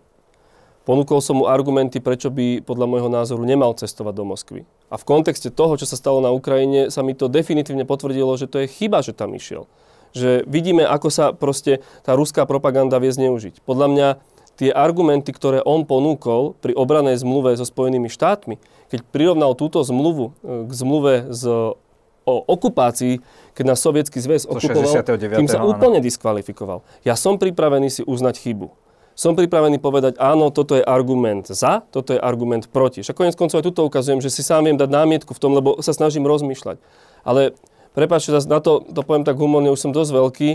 [0.88, 4.60] Ponúkol som mu argumenty, prečo by podľa môjho názoru nemal cestovať do Moskvy.
[4.88, 8.48] A v kontexte toho, čo sa stalo na Ukrajine, sa mi to definitívne potvrdilo, že
[8.48, 9.68] to je chyba, že tam išiel.
[10.16, 13.60] Že vidíme, ako sa proste tá ruská propaganda vie zneužiť.
[13.68, 14.08] Podľa mňa
[14.56, 18.56] tie argumenty, ktoré on ponúkol pri obranej zmluve so Spojenými štátmi,
[18.88, 21.76] keď prirovnal túto zmluvu e, k zmluve z,
[22.24, 23.20] o okupácii,
[23.52, 25.76] keď nás Sovietský zväz okupoval, 69., tým sa áno.
[25.76, 26.80] úplne diskvalifikoval.
[27.04, 28.87] Ja som pripravený si uznať chybu.
[29.18, 33.02] Som pripravený povedať, áno, toto je argument za, toto je argument proti.
[33.02, 35.82] Však konec koncov aj tuto ukazujem, že si sám viem dať námietku v tom, lebo
[35.82, 36.78] sa snažím rozmýšľať.
[37.26, 37.58] Ale
[37.98, 40.48] Prepáčte, na to, to poviem tak humorne, už som dosť veľký,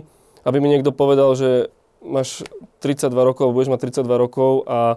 [0.48, 2.48] aby mi niekto povedal, že máš
[2.80, 4.96] 32 rokov, budeš mať 32 rokov a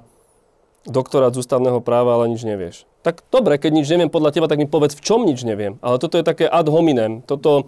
[0.87, 2.87] doktorát z ústavného práva, ale nič nevieš.
[3.03, 5.83] Tak dobre, keď nič neviem podľa teba, tak mi povedz, v čom nič neviem.
[5.83, 7.19] Ale toto je také ad hominem.
[7.27, 7.67] Toto,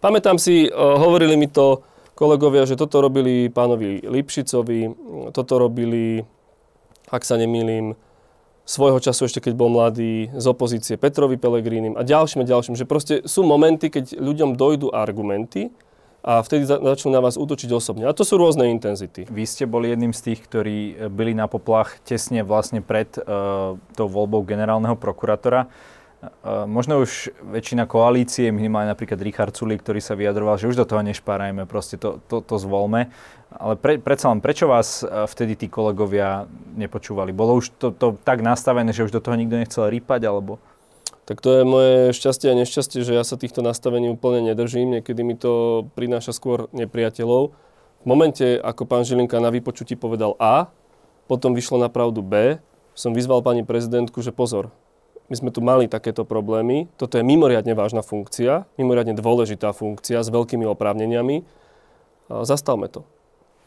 [0.00, 1.84] pamätám si, uh, hovorili mi to
[2.16, 4.80] kolegovia, že toto robili pánovi Lipšicovi,
[5.36, 6.24] toto robili,
[7.12, 7.94] ak sa nemýlim,
[8.66, 12.74] svojho času ešte keď bol mladý, z opozície Petrovi Pelegrínim a ďalším a ďalším.
[12.74, 15.70] Že proste sú momenty, keď ľuďom dojdú argumenty
[16.26, 18.10] a vtedy začnú na vás útočiť osobne.
[18.10, 19.22] A to sú rôzne intenzity.
[19.30, 24.08] Vy ste boli jedným z tých, ktorí byli na poplach tesne vlastne pred uh, tou
[24.10, 25.70] voľbou generálneho prokurátora.
[26.66, 31.04] Možno už väčšina koalície, minimálne napríklad Richard Sulík, ktorý sa vyjadroval, že už do toho
[31.04, 33.12] nešpárajme, proste to, to, to zvolme.
[33.52, 37.36] Ale pre, predsa len, prečo vás uh, vtedy tí kolegovia nepočúvali?
[37.36, 40.56] Bolo už to, to tak nastavené, že už do toho nikto nechcel rýpať, alebo...
[41.26, 44.98] Tak to je moje šťastie a nešťastie, že ja sa týchto nastavení úplne nedržím.
[44.98, 47.50] Niekedy mi to prináša skôr nepriateľov.
[48.02, 50.70] V momente, ako pán Žilinka na vypočutí povedal A,
[51.26, 52.62] potom vyšlo na pravdu B,
[52.94, 54.70] som vyzval pani prezidentku, že pozor,
[55.26, 60.28] my sme tu mali takéto problémy, toto je mimoriadne vážna funkcia, mimoriadne dôležitá funkcia s
[60.30, 61.42] veľkými oprávneniami,
[62.30, 63.02] zastavme to.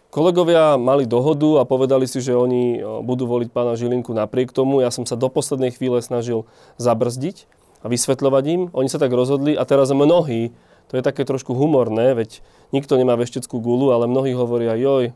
[0.10, 4.82] Kolegovia mali dohodu a povedali si, že oni budú voliť pána Žilinku napriek tomu.
[4.82, 6.50] Ja som sa do poslednej chvíle snažil
[6.82, 7.46] zabrzdiť
[7.86, 8.62] a vysvetľovať im.
[8.74, 10.50] Oni sa tak rozhodli a teraz mnohí,
[10.90, 12.42] to je také trošku humorné, veď
[12.74, 15.14] nikto nemá vešteckú gulu, ale mnohí hovoria, joj,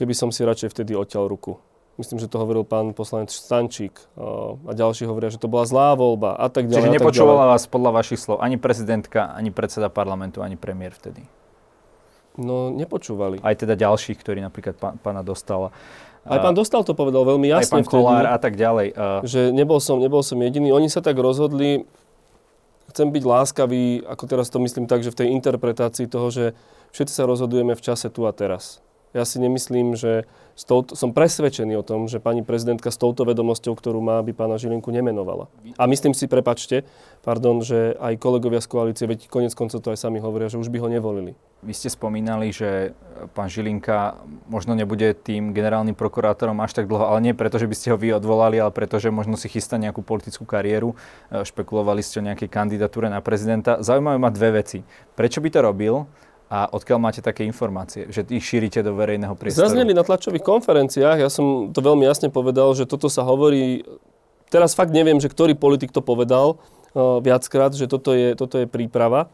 [0.00, 1.60] keby som si radšej vtedy odťal ruku.
[1.94, 6.34] Myslím, že to hovoril pán poslanec Stančík a ďalší hovoria, že to bola zlá voľba
[6.34, 6.90] a tak ďalej.
[6.90, 11.22] Čiže nepočúvala vás podľa vašich slov ani prezidentka, ani predseda parlamentu, ani premiér vtedy?
[12.34, 13.38] No, nepočúvali.
[13.46, 15.70] Aj teda ďalších, ktorí napríklad pán, pána dostal.
[16.26, 17.78] Aj pán Dostal to povedal veľmi jasne.
[17.78, 18.96] Aj pán Kolár a tak ďalej.
[19.22, 20.74] Že nebol som, nebol som jediný.
[20.74, 21.86] Oni sa tak rozhodli,
[22.90, 26.44] chcem byť láskavý, ako teraz to myslím tak, že v tej interpretácii toho, že
[26.90, 28.83] všetci sa rozhodujeme v čase tu a teraz.
[29.14, 30.26] Ja si nemyslím, že
[30.66, 34.58] touto, som presvedčený o tom, že pani prezidentka s touto vedomosťou, ktorú má, by pána
[34.58, 35.46] Žilinku nemenovala.
[35.78, 36.82] A myslím si, prepačte,
[37.22, 40.66] pardon, že aj kolegovia z koalície, veď konec koncov to aj sami hovoria, že už
[40.66, 41.38] by ho nevolili.
[41.62, 42.90] Vy ste spomínali, že
[43.38, 44.18] pán Žilinka
[44.50, 47.96] možno nebude tým generálnym prokurátorom až tak dlho, ale nie preto, že by ste ho
[47.96, 50.92] vy odvolali, ale preto, že možno si chystá nejakú politickú kariéru.
[51.30, 53.80] E, špekulovali ste o nejakej kandidatúre na prezidenta.
[53.80, 54.84] Zaujímavé ma dve veci.
[55.16, 55.94] Prečo by to robil?
[56.52, 59.64] A odkiaľ máte také informácie, že ich šírite do verejného priestoru?
[59.64, 63.82] Zazneli na tlačových konferenciách, ja som to veľmi jasne povedal, že toto sa hovorí,
[64.52, 66.60] teraz fakt neviem, že ktorý politik to povedal
[66.92, 69.32] uh, viackrát, že toto je, toto je príprava.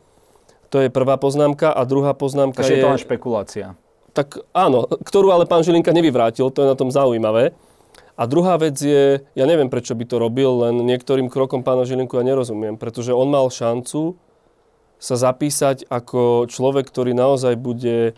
[0.71, 2.79] To je prvá poznámka a druhá poznámka Takže je...
[2.79, 3.67] je to len špekulácia.
[4.15, 7.55] Tak áno, ktorú ale pán Žilinka nevyvrátil, to je na tom zaujímavé.
[8.15, 12.21] A druhá vec je, ja neviem, prečo by to robil, len niektorým krokom pána Žilinku
[12.21, 14.21] ja nerozumiem, pretože on mal šancu
[15.01, 18.13] sa zapísať ako človek, ktorý naozaj bude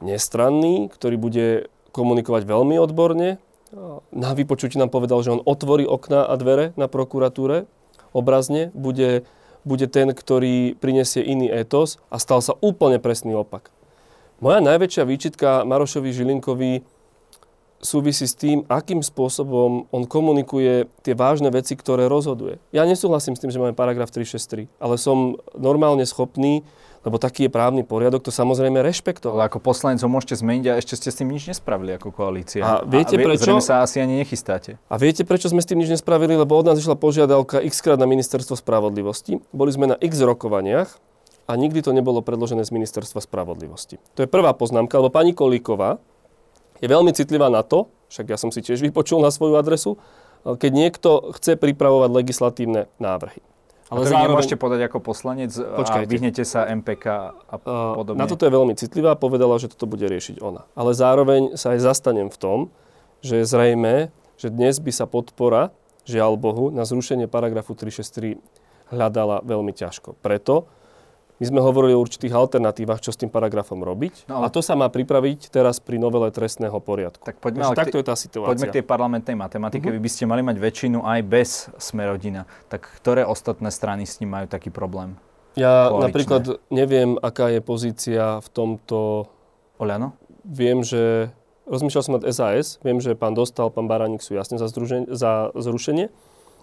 [0.00, 1.46] nestranný, ktorý bude
[1.90, 3.42] komunikovať veľmi odborne.
[4.14, 7.66] Na vypočutí nám povedal, že on otvorí okná a dvere na prokuratúre
[8.14, 9.26] obrazne, bude,
[9.62, 13.70] bude ten, ktorý prinesie iný étos a stal sa úplne presný opak.
[14.40, 16.82] Moja najväčšia výčitka Marošovi Žilinkovi
[17.80, 22.60] súvisí s tým, akým spôsobom on komunikuje tie vážne veci, ktoré rozhoduje.
[22.70, 26.62] Ja nesúhlasím s tým, že máme paragraf 363, ale som normálne schopný,
[27.00, 29.32] lebo taký je právny poriadok, to samozrejme rešpektovať.
[29.32, 32.60] Ale ako poslanec ho môžete zmeniť a ešte ste s tým nič nespravili ako koalícia.
[32.60, 33.48] A viete a prečo?
[33.48, 34.76] Zrejme sa asi ani nechystáte.
[34.92, 36.36] A viete prečo sme s tým nič nespravili?
[36.36, 39.40] Lebo od nás išla požiadavka x krát na ministerstvo spravodlivosti.
[39.48, 40.92] Boli sme na x rokovaniach
[41.48, 43.96] a nikdy to nebolo predložené z ministerstva spravodlivosti.
[44.14, 45.96] To je prvá poznámka, lebo pani Kolíková,
[46.80, 50.00] je veľmi citlivá na to, však ja som si tiež vypočul na svoju adresu,
[50.44, 53.44] keď niekto chce pripravovať legislatívne návrhy.
[53.90, 54.26] Ale zároveň...
[54.30, 56.06] nemôžete podať ako poslanec Počkajte.
[56.06, 57.56] a vyhnete sa MPK a
[57.98, 58.22] podobne.
[58.22, 60.62] Na toto je veľmi citlivá, povedala, že toto bude riešiť ona.
[60.78, 62.58] Ale zároveň sa aj zastanem v tom,
[63.18, 65.74] že je zrejme, že dnes by sa podpora,
[66.06, 68.38] žiaľ Bohu, na zrušenie paragrafu 363
[68.94, 70.14] hľadala veľmi ťažko.
[70.22, 70.70] Preto
[71.40, 74.28] my sme hovorili o určitých alternatívach, čo s tým paragrafom robiť.
[74.28, 77.24] No, a to sa má pripraviť teraz pri novele trestného poriadku.
[77.24, 78.52] Tak poďme, ale takto je tá situácia.
[78.52, 79.88] Poďme k tej parlamentnej matematike.
[79.88, 79.96] Uh-huh.
[79.96, 82.44] Vy by ste mali mať väčšinu aj bez Smerodina.
[82.68, 85.16] Tak ktoré ostatné strany s ním majú taký problém?
[85.56, 86.04] Ja koaličné?
[86.04, 89.26] napríklad neviem, aká je pozícia v tomto...
[89.80, 90.12] Oľano?
[90.44, 91.32] Viem, že...
[91.64, 92.76] Rozmýšľal som nad SAS.
[92.84, 96.12] Viem, že pán Dostal, pán Baraník sú jasne za, združen- za zrušenie.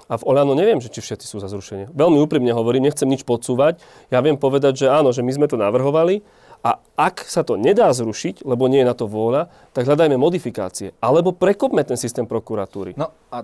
[0.07, 1.91] A v Oľano neviem, že či všetci sú za zrušenie.
[1.91, 3.83] Veľmi úprimne hovorím, nechcem nič podsúvať.
[4.07, 6.23] Ja viem povedať, že áno, že my sme to navrhovali
[6.63, 10.95] a ak sa to nedá zrušiť, lebo nie je na to vôľa, tak hľadajme modifikácie.
[11.03, 12.95] Alebo prekopme ten systém prokuratúry.
[12.95, 13.43] No a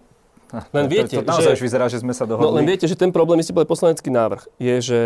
[0.71, 2.47] len viete, to, to, naozaj že, vyzerá, že sme sa dohodli.
[2.47, 4.99] No len viete, že ten problém, my ste boli poslanecký návrh, je, že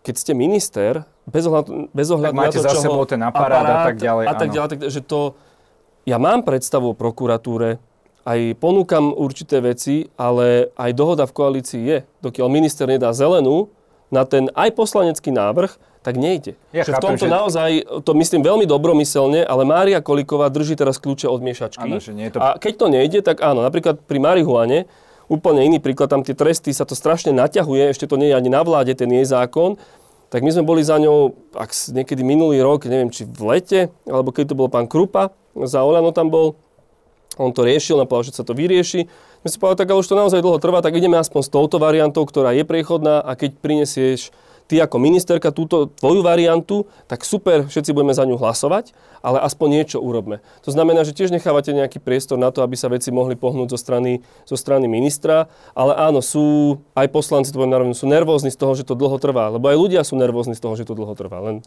[0.00, 3.62] keď ste minister, bez ohľadu, bez ohľadu tak máte na to, za sebou ten aparát,
[3.62, 4.24] aparát a tak ďalej.
[4.24, 5.36] A tak ďalej, tak, že to,
[6.08, 7.76] ja mám predstavu o prokuratúre,
[8.24, 11.98] aj ponúkam určité veci, ale aj dohoda v koalícii je.
[12.20, 13.72] Dokiaľ minister nedá zelenú
[14.12, 16.56] na ten aj poslanecký návrh, tak nejde.
[16.72, 17.32] Ja chápem, v tomto že...
[17.32, 17.70] naozaj,
[18.08, 21.84] to myslím veľmi dobromyselne, ale Mária Kolíková drží teraz kľúče od miešačky.
[21.84, 22.38] Áno, že nie je to...
[22.40, 24.88] A keď to nejde, tak áno, napríklad pri marihuane,
[25.28, 28.48] úplne iný príklad, tam tie tresty sa to strašne naťahuje, ešte to nie je ani
[28.48, 29.76] na vláde, ten jej zákon,
[30.32, 34.32] tak my sme boli za ňou, ak niekedy minulý rok, neviem, či v lete, alebo
[34.32, 36.56] keď to bol pán Krupa, za Olano tam bol,
[37.38, 39.06] on to riešil, napovedal, že sa to vyrieši.
[39.44, 41.78] My si povedali, tak ale už to naozaj dlho trvá, tak ideme aspoň s touto
[41.78, 44.34] variantou, ktorá je priechodná a keď prinesieš
[44.70, 49.82] ty ako ministerka túto tvoju variantu, tak super, všetci budeme za ňu hlasovať, ale aspoň
[49.82, 50.38] niečo urobme.
[50.62, 53.78] To znamená, že tiež nechávate nejaký priestor na to, aby sa veci mohli pohnúť zo
[53.82, 58.62] strany, zo strany ministra, ale áno, sú aj poslanci, to poviem narovno, sú nervózni z
[58.62, 61.18] toho, že to dlho trvá, lebo aj ľudia sú nervózni z toho, že to dlho
[61.18, 61.42] trvá.
[61.42, 61.66] Len...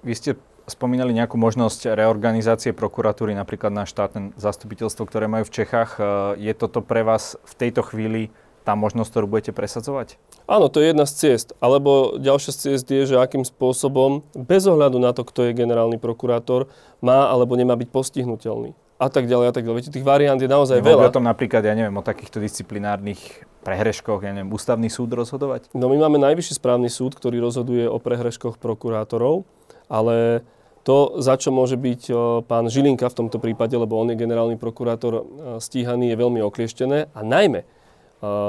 [0.00, 0.30] Vy ste
[0.68, 5.90] spomínali nejakú možnosť reorganizácie prokuratúry napríklad na štátne zastupiteľstvo, ktoré majú v Čechách.
[6.36, 10.20] Je toto pre vás v tejto chvíli tá možnosť, ktorú budete presadzovať?
[10.44, 11.56] Áno, to je jedna z ciest.
[11.64, 15.96] Alebo ďalšia z ciest je, že akým spôsobom, bez ohľadu na to, kto je generálny
[15.96, 16.68] prokurátor,
[17.00, 18.76] má alebo nemá byť postihnutelný.
[19.00, 19.76] A tak ďalej, a tak ďalej.
[19.80, 21.08] Viete, tých variant je naozaj Nemohli veľa.
[21.08, 25.72] o tom napríklad, ja neviem, o takýchto disciplinárnych prehreškoch, ja neviem, ústavný súd rozhodovať?
[25.72, 29.48] No my máme najvyšší správny súd, ktorý rozhoduje o prehreškoch prokurátorov,
[29.90, 30.46] ale
[30.86, 32.02] to, za čo môže byť
[32.48, 35.28] pán Žilinka v tomto prípade, lebo on je generálny prokurátor
[35.60, 37.12] stíhaný, je veľmi oklieštené.
[37.12, 37.68] A najmä,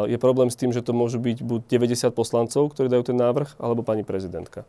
[0.08, 3.56] je problém s tým, že to môže byť buď 90 poslancov, ktorí dajú ten návrh,
[3.60, 4.68] alebo pani prezidentka.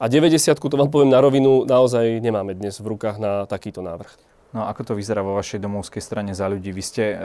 [0.00, 4.10] A 90 to vám poviem na rovinu, naozaj nemáme dnes v rukách na takýto návrh.
[4.54, 6.70] No ako to vyzerá vo vašej domovskej strane za ľudí?
[6.70, 7.16] Vy ste e,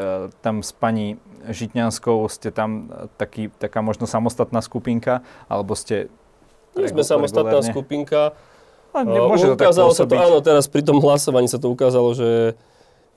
[0.42, 6.10] tam s pani Žitňanskou, ste tam e, taký, taká možno samostatná skupinka, alebo ste...
[6.74, 8.34] Nie sme samostatná skupinka.
[8.94, 12.58] A nemôže to ukázalo sa to, áno, teraz pri tom hlasovaní sa to ukázalo, že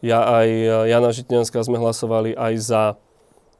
[0.05, 0.49] ja aj
[0.91, 2.83] Jana Žitňanská sme hlasovali aj za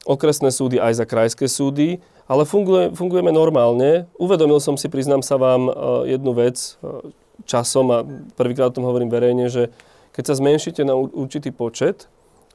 [0.03, 4.11] okresné súdy aj za krajské súdy, ale funguje, fungujeme normálne.
[4.19, 5.73] Uvedomil som si, priznám sa vám, e,
[6.17, 7.13] jednu vec e,
[7.47, 7.99] časom a
[8.35, 9.71] prvýkrát o tom hovorím verejne, že
[10.13, 12.11] keď sa zmenšíte na určitý počet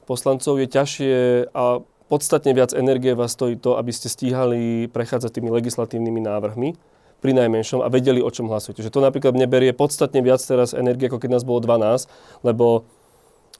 [0.07, 1.15] poslancov, je ťažšie
[1.51, 6.69] a podstatne viac energie vás stojí to, aby ste stíhali prechádzať tými legislatívnymi návrhmi
[7.17, 8.85] pri najmenšom a vedeli, o čom hlasujete.
[8.85, 12.07] Že to napríklad neberie podstatne viac teraz energie, ako keď nás bolo 12,
[12.45, 12.85] lebo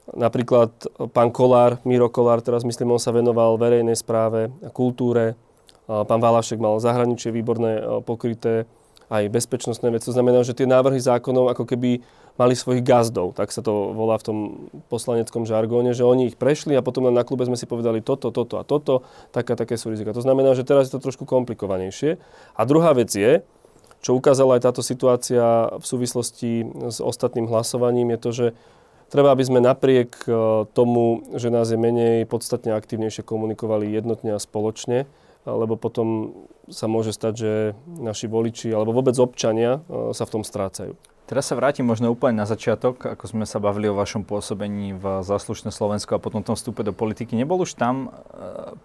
[0.07, 0.71] Napríklad
[1.11, 5.35] pán Kolár, Miro Kolár, teraz myslím, on sa venoval verejnej správe, kultúre.
[5.83, 8.63] Pán Valašek mal zahraničie výborné pokryté,
[9.07, 10.11] aj bezpečnostné veci.
[10.11, 12.03] To znamená, že tie návrhy zákonov ako keby
[12.37, 14.37] mali svojich gazdov, tak sa to volá v tom
[14.93, 18.61] poslaneckom žargóne, že oni ich prešli a potom na klube sme si povedali toto, toto
[18.61, 19.01] a toto,
[19.33, 20.13] také, také sú rizika.
[20.13, 22.21] To znamená, že teraz je to trošku komplikovanejšie.
[22.53, 23.41] A druhá vec je,
[24.05, 28.47] čo ukázala aj táto situácia v súvislosti s ostatným hlasovaním, je to, že
[29.07, 30.31] Treba, aby sme napriek e,
[30.75, 35.07] tomu, že nás je menej, podstatne aktívnejšie komunikovali jednotne a spoločne,
[35.47, 36.35] lebo potom
[36.67, 37.51] sa môže stať, že
[37.87, 40.99] naši voliči alebo vôbec občania e, sa v tom strácajú.
[41.27, 45.27] Teraz sa vrátim možno úplne na začiatok, ako sme sa bavili o vašom pôsobení v
[45.27, 47.35] Záslušné Slovensko a potom tom vstupe do politiky.
[47.35, 48.09] Nebol už tam e,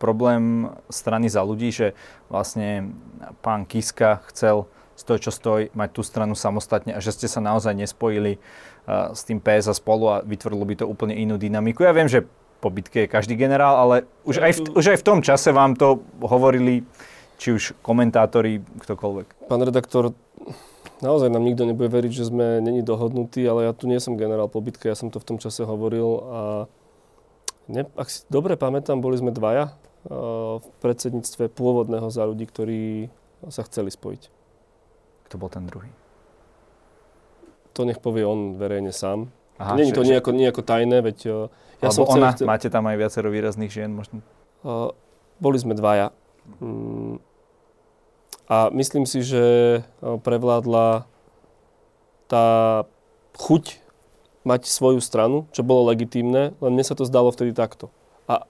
[0.03, 1.94] problém strany za ľudí, že
[2.27, 2.94] vlastne
[3.42, 4.66] pán Kiska chcel
[5.03, 9.27] stoj čo stoj, mať tú stranu samostatne a že ste sa naozaj nespojili uh, s
[9.27, 11.83] tým PS a spolu a vytvorilo by to úplne inú dynamiku.
[11.83, 12.29] Ja viem, že
[12.62, 15.75] po bitke je každý generál, ale už aj, v, už aj v tom čase vám
[15.75, 16.87] to hovorili
[17.42, 19.51] či už komentátori, ktokoľvek.
[19.51, 20.14] Pán redaktor,
[21.03, 24.46] naozaj nám nikto nebude veriť, že sme není dohodnutí, ale ja tu nie som generál
[24.46, 26.40] po bitke, ja som to v tom čase hovoril a
[27.66, 29.75] ne, ak si dobre pamätám, boli sme dvaja
[30.62, 33.11] v predsedníctve pôvodného za ľudí, ktorí
[33.51, 34.22] sa chceli spojiť.
[35.27, 35.90] Kto bol ten druhý?
[37.75, 39.35] To nech povie on verejne sám.
[39.59, 41.51] Aha, Není to nejako, nejako tajné, veď...
[41.83, 44.23] Ja som ona, chcel, máte tam aj viacero výrazných žien možno?
[44.62, 44.95] Uh,
[45.42, 46.14] boli sme dvaja.
[46.62, 47.18] Mm,
[48.47, 49.42] a myslím si, že
[50.03, 51.09] prevládla
[52.31, 52.47] tá
[53.38, 53.81] chuť
[54.42, 57.88] mať svoju stranu, čo bolo legitímne, len mne sa to zdalo vtedy takto.
[58.27, 58.45] A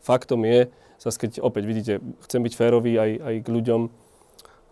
[0.00, 0.70] faktom je,
[1.02, 1.92] zase keď opäť vidíte,
[2.26, 3.80] chcem byť férový aj, aj k ľuďom,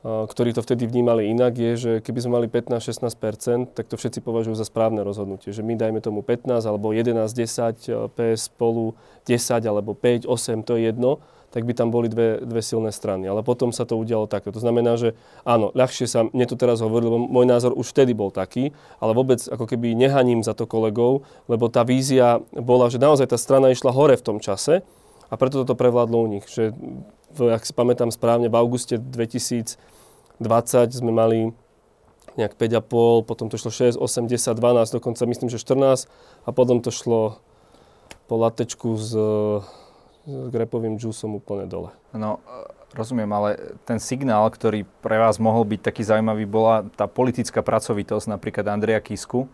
[0.01, 4.57] ktorí to vtedy vnímali inak, je, že keby sme mali 15-16%, tak to všetci považujú
[4.57, 5.53] za správne rozhodnutie.
[5.53, 8.97] Že my dajme tomu 15 alebo 11-10, PS spolu
[9.29, 11.21] 10 alebo 5, 8, to je jedno,
[11.53, 13.29] tak by tam boli dve, dve silné strany.
[13.29, 14.55] Ale potom sa to udialo takto.
[14.55, 18.17] To znamená, že áno, ľahšie sa mne to teraz hovorí, lebo môj názor už vtedy
[18.17, 23.03] bol taký, ale vôbec ako keby nehaním za to kolegov, lebo tá vízia bola, že
[23.03, 24.81] naozaj tá strana išla hore v tom čase
[25.31, 26.45] a preto toto prevládlo u nich.
[26.51, 26.75] Že
[27.39, 29.79] ak si pamätám správne, v auguste 2015
[30.41, 31.53] 20 sme mali
[32.41, 36.09] nejak 5,5, potom to šlo 6, 8, 10, 12, dokonca myslím, že 14
[36.49, 37.37] a potom to šlo
[38.25, 39.13] po latečku s,
[40.25, 41.93] s grepovým džúsom úplne dole.
[42.17, 42.41] No,
[42.97, 48.33] rozumiem, ale ten signál, ktorý pre vás mohol byť taký zaujímavý, bola tá politická pracovitosť
[48.33, 49.45] napríklad Andreja Kisku,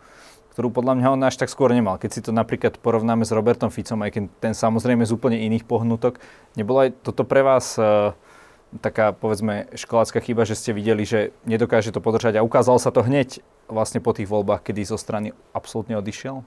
[0.57, 2.01] ktorú podľa mňa on až tak skôr nemal.
[2.01, 5.69] Keď si to napríklad porovnáme s Robertom Ficom, aj keď ten samozrejme z úplne iných
[5.69, 6.16] pohnutok,
[6.57, 8.16] nebolo aj toto pre vás uh,
[8.81, 13.05] taká, povedzme, školácka chyba, že ste videli, že nedokáže to podržať a ukázalo sa to
[13.05, 16.40] hneď vlastne po tých voľbách, kedy zo strany absolútne odišiel?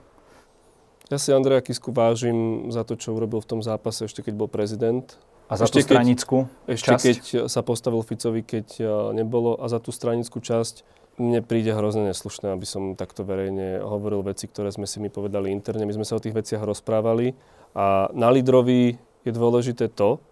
[1.14, 4.50] Ja si Andreja Kisku vážim za to, čo urobil v tom zápase, ešte keď bol
[4.50, 5.06] prezident.
[5.50, 8.86] A za ešte tú stranickú keď, Ešte keď sa postavil Ficovi, keď e,
[9.18, 9.58] nebolo.
[9.58, 10.86] A za tú stranickú časť
[11.20, 15.52] mne príde hrozne neslušné, aby som takto verejne hovoril veci, ktoré sme si my povedali
[15.52, 15.84] interne.
[15.84, 17.36] My sme sa o tých veciach rozprávali.
[17.76, 20.24] A na lídrovi je dôležité to,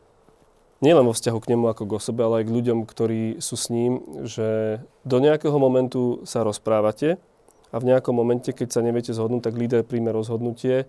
[0.82, 3.68] nielen vo vzťahu k nemu ako k osobe, ale aj k ľuďom, ktorí sú s
[3.74, 7.18] ním, že do nejakého momentu sa rozprávate
[7.74, 10.88] a v nejakom momente, keď sa neviete zhodnúť, tak líder príjme rozhodnutie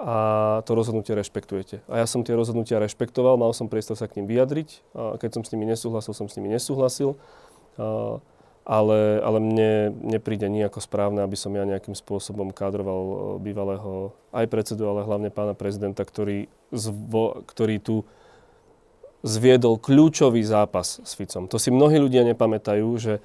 [0.00, 0.16] a
[0.64, 1.84] to rozhodnutie rešpektujete.
[1.84, 4.68] A ja som tie rozhodnutia rešpektoval, mal som priestor sa k ním vyjadriť.
[4.96, 7.20] A keď som s nimi nesúhlasil, som s nimi nesúhlasil.
[7.76, 8.16] A,
[8.64, 9.70] ale, ale mne
[10.14, 15.32] nepríde nejako správne, aby som ja nejakým spôsobom kádroval e, bývalého aj predsedu, ale hlavne
[15.32, 17.96] pána prezidenta, ktorý, zvo, ktorý tu
[19.20, 21.48] zviedol kľúčový zápas s Ficom.
[21.48, 23.20] To si mnohí ľudia nepamätajú, že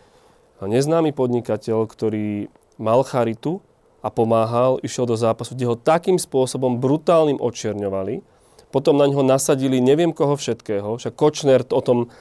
[0.63, 3.63] neznámy podnikateľ, ktorý mal charitu
[4.04, 8.24] a pomáhal, išiel do zápasu, kde ho takým spôsobom brutálnym očierňovali,
[8.76, 12.12] potom na ňo nasadili neviem koho všetkého, však Kočner o tom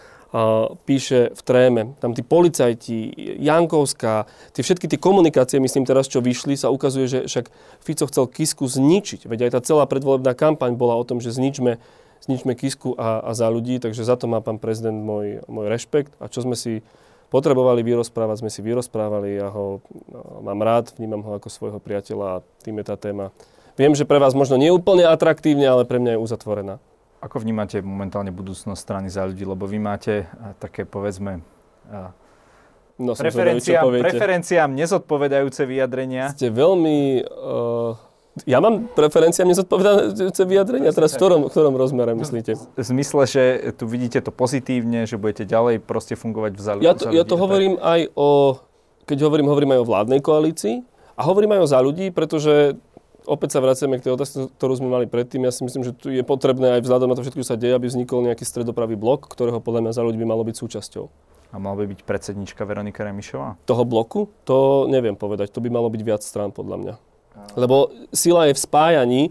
[0.83, 6.59] píše v tréme, tam tí policajti, Jankovská, tie všetky tie komunikácie, myslím teraz, čo vyšli,
[6.59, 7.47] sa ukazuje, že však
[7.79, 9.31] Fico chcel Kisku zničiť.
[9.31, 11.79] Veď aj tá celá predvolebná kampaň bola o tom, že zničme
[12.25, 16.17] zničme Kisku a, a za ľudí, takže za to má pán prezident môj, môj rešpekt
[16.17, 16.81] a čo sme si
[17.29, 22.41] potrebovali vyrozprávať, sme si vyrozprávali, ja ho no, mám rád, vnímam ho ako svojho priateľa
[22.41, 23.29] a tým je tá téma.
[23.77, 26.75] Viem, že pre vás možno nie úplne atraktívne, ale pre mňa je uzatvorená.
[27.25, 29.49] Ako vnímate momentálne budúcnosť strany za ľudí?
[29.49, 30.29] Lebo vy máte
[30.61, 31.41] také, povedzme,
[33.01, 36.37] no, preferenciám, preferenciám nezodpovedajúce vyjadrenia.
[36.37, 37.97] Ste veľmi uh,
[38.43, 40.91] ja mám preferenciám nezodpovedajúce vyjadrenia?
[40.91, 42.59] Teraz v ktorom, v ktorom rozmere myslíte?
[42.59, 43.43] V zmysle, že
[43.79, 46.83] tu vidíte to pozitívne, že budete ďalej proste fungovať v záľubu.
[46.83, 48.59] Ja to, ja to hovorím aj o,
[49.07, 50.83] keď hovorím, hovorím aj o vládnej koalícii
[51.15, 52.75] a hovorím aj o za ľudí, pretože
[53.25, 55.45] opäť sa vraciame k tej otázke, ktorú sme mali predtým.
[55.45, 57.75] Ja si myslím, že tu je potrebné aj vzhľadom na to všetko, čo sa deje,
[57.77, 61.05] aby vznikol nejaký stredopravý blok, ktorého podľa mňa za ľudí by malo byť súčasťou.
[61.55, 63.55] A mal by byť predsednička Veronika Remišová?
[63.63, 64.27] Toho bloku?
[64.49, 65.55] To neviem povedať.
[65.55, 66.95] To by malo byť viac strán podľa mňa.
[67.55, 69.23] Lebo sila je v spájaní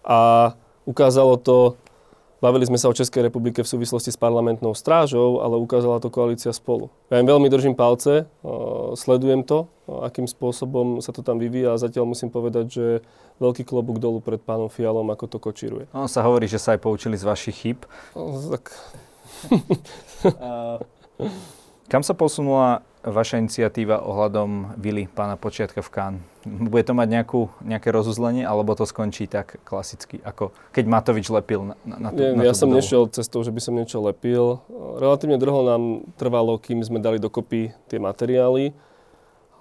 [0.00, 0.52] a
[0.88, 1.76] ukázalo to,
[2.38, 6.52] bavili sme sa o Českej republike v súvislosti s parlamentnou strážou, ale ukázala to koalícia
[6.54, 6.90] spolu.
[7.10, 8.26] Ja im veľmi držím palce,
[8.94, 12.86] sledujem to, akým spôsobom sa to tam vyvíja a zatiaľ musím povedať, že
[13.38, 15.86] veľký klobúk dolu pred pánom Fialom, ako to kočíruje.
[15.94, 17.78] No, sa hovorí, že sa aj poučili z vašich chyb.
[18.14, 18.74] No, tak...
[21.92, 26.14] Kam sa posunula vaša iniciatíva ohľadom vily pána Počiatka v Kán?
[26.44, 31.70] Bude to mať nejakú, nejaké rozuzlenie, alebo to skončí tak klasicky, ako keď Matovič lepil
[31.70, 32.80] na, na, tú, Nie, na Ja som budovu?
[32.82, 34.64] nešiel cestou, že by som niečo lepil.
[34.98, 35.82] Relatívne dlho nám
[36.16, 38.72] trvalo, kým sme dali dokopy tie materiály.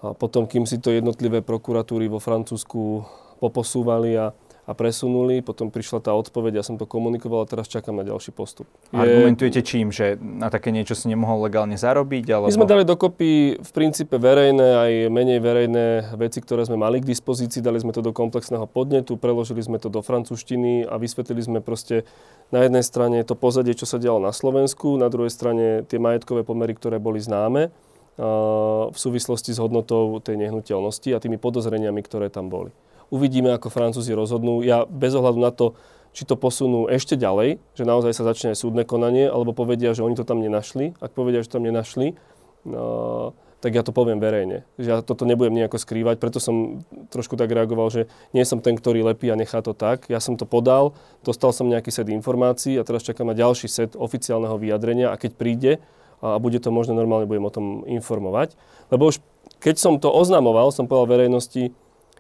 [0.01, 3.01] A potom, kým si to jednotlivé prokuratúry vo Francúzsku
[3.41, 4.33] poposúvali a
[4.67, 8.35] a presunuli, potom prišla tá odpoveď, ja som to komunikoval a teraz čakám na ďalší
[8.35, 8.67] postup.
[8.91, 8.99] Je...
[8.99, 9.95] Argumentujete čím?
[9.95, 12.27] Že na také niečo si nemohol legálne zarobiť?
[12.35, 12.51] Alebo...
[12.51, 15.85] My sme dali dokopy v princípe verejné aj menej verejné
[16.19, 19.87] veci, ktoré sme mali k dispozícii, dali sme to do komplexného podnetu, preložili sme to
[19.87, 22.03] do francúzštiny a vysvetlili sme proste
[22.51, 26.43] na jednej strane to pozadie, čo sa dialo na Slovensku, na druhej strane tie majetkové
[26.43, 27.71] pomery, ktoré boli známe
[28.17, 32.75] v súvislosti s hodnotou tej nehnuteľnosti a tými podozreniami, ktoré tam boli.
[33.07, 34.59] Uvidíme, ako Francúzi rozhodnú.
[34.63, 35.79] Ja bez ohľadu na to,
[36.11, 40.01] či to posunú ešte ďalej, že naozaj sa začne aj súdne konanie, alebo povedia, že
[40.01, 40.97] oni to tam nenašli.
[40.97, 42.17] Ak povedia, že tam nenašli,
[42.65, 44.65] no, tak ja to poviem verejne.
[44.77, 48.77] Že ja toto nebudem nejako skrývať, preto som trošku tak reagoval, že nie som ten,
[48.77, 50.05] ktorý lepí a nechá to tak.
[50.09, 50.93] Ja som to podal,
[51.25, 55.31] dostal som nejaký set informácií a teraz čakám na ďalší set oficiálneho vyjadrenia a keď
[55.37, 55.71] príde
[56.17, 58.57] a bude to možné, normálne budem o tom informovať.
[58.89, 59.21] Lebo už
[59.57, 61.73] keď som to oznamoval, som povedal verejnosti,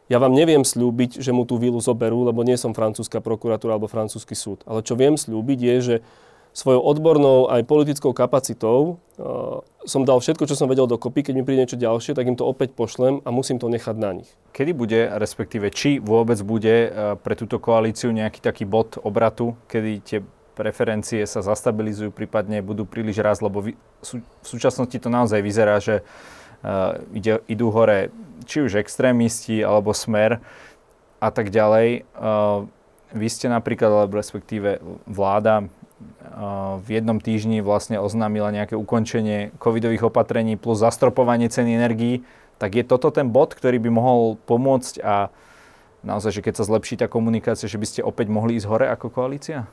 [0.07, 3.91] ja vám neviem slúbiť, že mu tú vilu zoberú, lebo nie som francúzska prokuratúra alebo
[3.91, 4.63] francúzsky súd.
[4.63, 5.95] Ale čo viem slúbiť je, že
[6.55, 11.21] svojou odbornou aj politickou kapacitou uh, som dal všetko, čo som vedel dokopy.
[11.21, 14.23] Keď mi príde niečo ďalšie, tak im to opäť pošlem a musím to nechať na
[14.23, 14.29] nich.
[14.57, 19.91] Kedy bude, respektíve či vôbec bude uh, pre túto koalíciu nejaký taký bod obratu, kedy
[20.01, 20.19] tie
[20.57, 23.77] preferencie sa zastabilizujú, prípadne budú príliš raz, lebo v
[24.41, 26.36] súčasnosti to naozaj vyzerá, že uh,
[27.13, 28.09] ide, idú hore
[28.47, 30.39] či už extrémisti alebo smer
[31.19, 32.05] a tak ďalej.
[32.15, 32.69] Uh,
[33.11, 34.79] vy ste napríklad, alebo respektíve
[35.09, 42.21] vláda, uh, v jednom týždni vlastne oznámila nejaké ukončenie covidových opatrení plus zastropovanie ceny energií.
[42.57, 45.29] Tak je toto ten bod, ktorý by mohol pomôcť a
[46.01, 49.13] naozaj, že keď sa zlepší tá komunikácia, že by ste opäť mohli ísť hore ako
[49.13, 49.69] koalícia?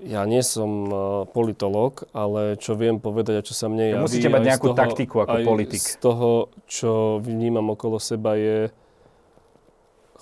[0.00, 0.98] Ja nie som uh,
[1.28, 4.04] politológ, ale čo viem povedať a čo sa mne javí...
[4.08, 5.80] Musíte mať nejakú toho, taktiku ako aj politik.
[5.84, 8.72] z toho, čo vnímam okolo seba je...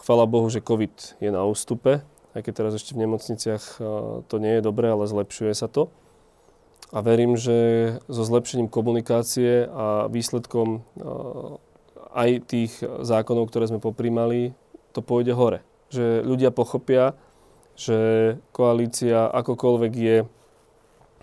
[0.03, 2.03] Chvala Bohu, že COVID je na ústupe,
[2.35, 5.95] aj keď teraz ešte v nemocniciach uh, to nie je dobré, ale zlepšuje sa to.
[6.91, 11.61] A verím, že so zlepšením komunikácie a výsledkom uh,
[12.19, 14.59] aj tých zákonov, ktoré sme poprímali,
[14.91, 15.63] to pôjde hore.
[15.95, 17.15] Že ľudia pochopia,
[17.79, 17.99] že
[18.51, 20.17] koalícia akokoľvek je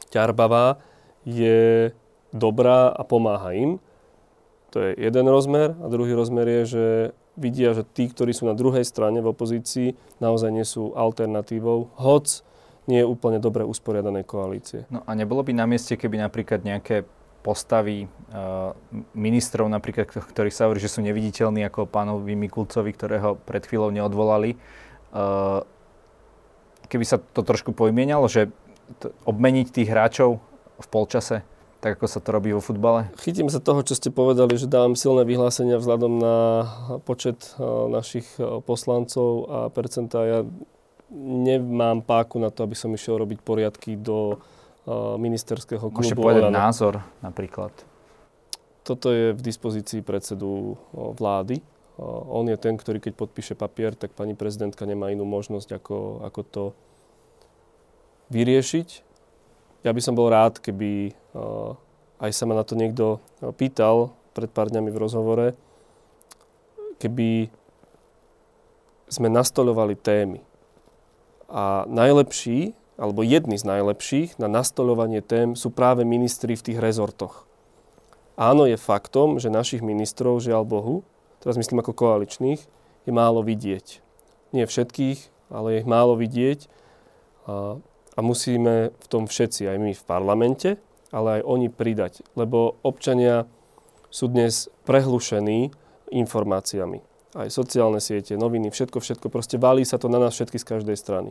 [0.07, 0.79] ťarbavá,
[1.27, 1.91] je
[2.31, 3.71] dobrá a pomáha im.
[4.71, 5.75] To je jeden rozmer.
[5.83, 6.85] A druhý rozmer je, že
[7.35, 12.43] vidia, že tí, ktorí sú na druhej strane v opozícii, naozaj nie sú alternatívou, hoc
[12.87, 14.85] nie je úplne dobre usporiadanej koalície.
[14.93, 17.03] No a nebolo by na mieste, keby napríklad nejaké
[17.41, 18.73] postavy uh,
[19.13, 24.57] ministrov, napríklad, ktorí sa hovorí, že sú neviditeľní, ako pánovi Mikulcovi, ktorého pred chvíľou neodvolali.
[25.13, 25.61] Uh,
[26.88, 28.53] keby sa to trošku pojmienalo, že
[29.01, 30.41] t- obmeniť tých hráčov
[30.81, 31.41] v polčase,
[31.83, 33.13] tak ako sa to robí vo futbale?
[33.21, 36.38] Chytím sa toho, čo ste povedali, že dávam silné vyhlásenia vzhľadom na
[37.05, 38.25] počet uh, našich
[38.65, 40.25] poslancov a percentá.
[40.25, 40.39] Ja
[41.15, 44.41] nemám páku na to, aby som išiel robiť poriadky do
[45.17, 46.05] ministerského klubu.
[46.05, 47.73] Môžete povedať názor napríklad.
[48.86, 51.57] Toto je v dispozícii predsedu vlády.
[52.03, 56.41] On je ten, ktorý keď podpíše papier, tak pani prezidentka nemá inú možnosť, ako, ako
[56.43, 56.63] to
[58.35, 58.87] vyriešiť.
[59.87, 61.15] Ja by som bol rád, keby
[62.19, 63.23] aj sa ma na to niekto
[63.55, 65.47] pýtal pred pár dňami v rozhovore,
[66.99, 67.47] keby
[69.07, 70.43] sme nastolovali témy.
[71.47, 77.43] A najlepší alebo jedni z najlepších na nastolovanie tém sú práve ministri v tých rezortoch.
[78.35, 80.95] Áno, je faktom, že našich ministrov, žiaľ Bohu,
[81.45, 82.61] teraz myslím ako koaličných,
[83.05, 84.01] je málo vidieť.
[84.49, 86.65] Nie všetkých, ale je ich málo vidieť
[87.45, 87.77] a,
[88.17, 90.69] a musíme v tom všetci, aj my v parlamente,
[91.13, 93.45] ale aj oni pridať, lebo občania
[94.09, 95.69] sú dnes prehlušení
[96.09, 97.05] informáciami.
[97.37, 100.97] Aj sociálne siete, noviny, všetko, všetko, proste valí sa to na nás všetky z každej
[100.97, 101.29] strany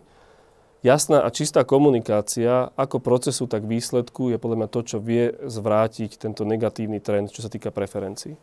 [0.85, 6.21] jasná a čistá komunikácia ako procesu, tak výsledku je podľa mňa to, čo vie zvrátiť
[6.21, 8.37] tento negatívny trend, čo sa týka preferencií.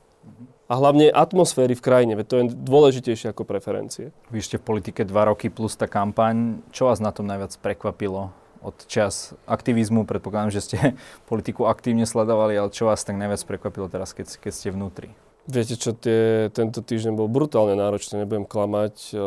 [0.71, 4.15] A hlavne atmosféry v krajine, veď to je dôležitejšie ako preferencie.
[4.31, 6.63] Vy ste v politike dva roky plus tá kampaň.
[6.71, 8.31] Čo vás na tom najviac prekvapilo?
[8.63, 10.77] Od čas aktivizmu, predpokladám, že ste
[11.31, 15.11] politiku aktívne sledovali, ale čo vás tak najviac prekvapilo teraz, keď, keď ste vnútri?
[15.49, 19.17] Viete čo, tie, tento týždeň bol brutálne náročný, nebudem klamať.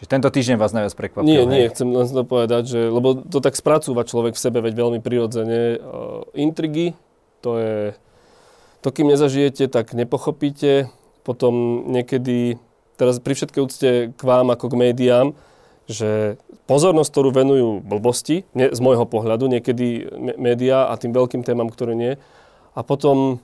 [0.00, 1.28] Čiže tento týždeň vás najviac prekvapil?
[1.28, 1.52] Nie, hej?
[1.52, 4.98] nie, chcem len to povedať, že, lebo to tak spracúva človek v sebe, veď veľmi
[5.04, 5.76] prirodzene.
[5.76, 6.96] Uh, intrigy,
[7.44, 7.76] to je,
[8.80, 10.90] to kým nezažijete, tak nepochopíte.
[11.26, 12.56] Potom niekedy,
[12.96, 15.26] teraz pri všetkej úcte k vám ako k médiám,
[15.88, 16.36] že
[16.68, 20.04] pozornosť, ktorú venujú blbosti, ne, z môjho pohľadu, niekedy
[20.36, 22.20] médiá a tým veľkým témam, ktoré nie,
[22.76, 23.40] a potom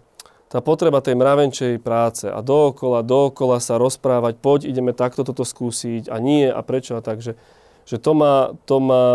[0.53, 6.07] tá potreba tej mravenčej práce a dookola, dookola sa rozprávať, poď, ideme takto toto skúsiť
[6.13, 7.35] a nie a prečo a tak, že,
[7.89, 9.07] že to má, to má,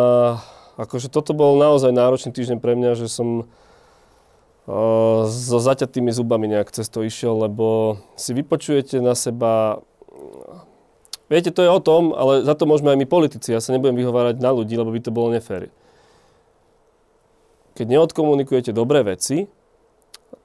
[0.76, 3.48] akože toto bol naozaj náročný týždeň pre mňa, že som
[5.26, 9.82] so zaťatými zubami nejak cez to išiel, lebo si vypočujete na seba
[11.30, 13.54] Viete, to je o tom, ale za to môžeme aj my politici.
[13.54, 15.70] Ja sa nebudem vyhovárať na ľudí, lebo by to bolo nefér.
[17.78, 19.46] Keď neodkomunikujete dobré veci,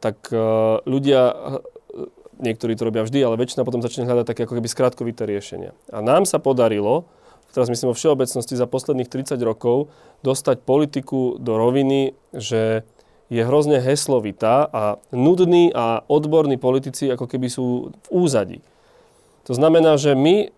[0.04, 0.36] tak e,
[0.84, 1.36] ľudia, e,
[2.44, 5.72] niektorí to robia vždy, ale väčšina potom začne hľadať také ako keby skratkovité riešenia.
[5.88, 7.08] A nám sa podarilo,
[7.56, 9.88] teraz myslím o všeobecnosti za posledných 30 rokov,
[10.20, 12.84] dostať politiku do roviny, že
[13.32, 18.58] je hrozne heslovitá a nudní a odborní politici ako keby sú v úzadi.
[19.48, 20.52] To znamená, že my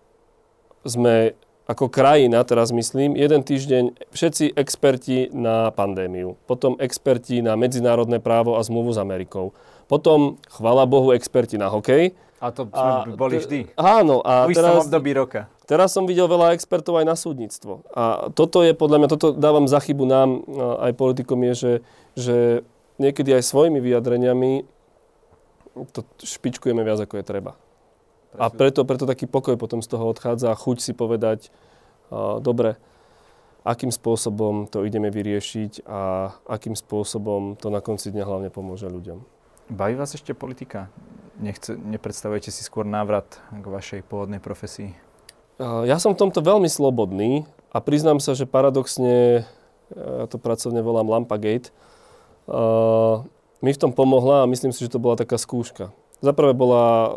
[0.87, 1.35] sme
[1.67, 8.55] ako krajina, teraz myslím, jeden týždeň všetci experti na pandémiu, potom experti na medzinárodné právo
[8.55, 9.51] a zmluvu s Amerikou,
[9.91, 12.11] potom, chvala Bohu, experti na hokej.
[12.37, 13.73] A to sme a, boli vždy.
[13.73, 14.21] Áno.
[14.21, 15.49] A Už teraz, období roka.
[15.65, 17.81] Teraz som videl veľa expertov aj na súdnictvo.
[17.91, 20.29] A toto je podľa mňa, toto dávam za chybu nám,
[20.85, 21.73] aj politikom, je, že,
[22.13, 22.37] že
[23.01, 24.69] niekedy aj svojimi vyjadreniami
[25.93, 27.53] to špičkujeme viac, ako je treba.
[28.37, 31.49] A preto, preto taký pokoj potom z toho odchádza a chuť si povedať,
[32.09, 32.77] uh, dobre,
[33.65, 39.36] akým spôsobom to ideme vyriešiť a akým spôsobom to na konci dňa hlavne pomôže ľuďom.
[39.67, 40.87] Baví vás ešte politika?
[41.43, 44.95] Nechce, nepredstavujete si skôr návrat k vašej pôvodnej profesii?
[45.59, 47.43] Ja som v tomto veľmi slobodný
[47.75, 49.43] a priznám sa, že paradoxne,
[49.91, 51.75] ja to pracovne volám Lampagate,
[53.59, 55.91] mi v tom pomohla a myslím si, že to bola taká skúška.
[56.17, 57.09] Zaprvé bola e,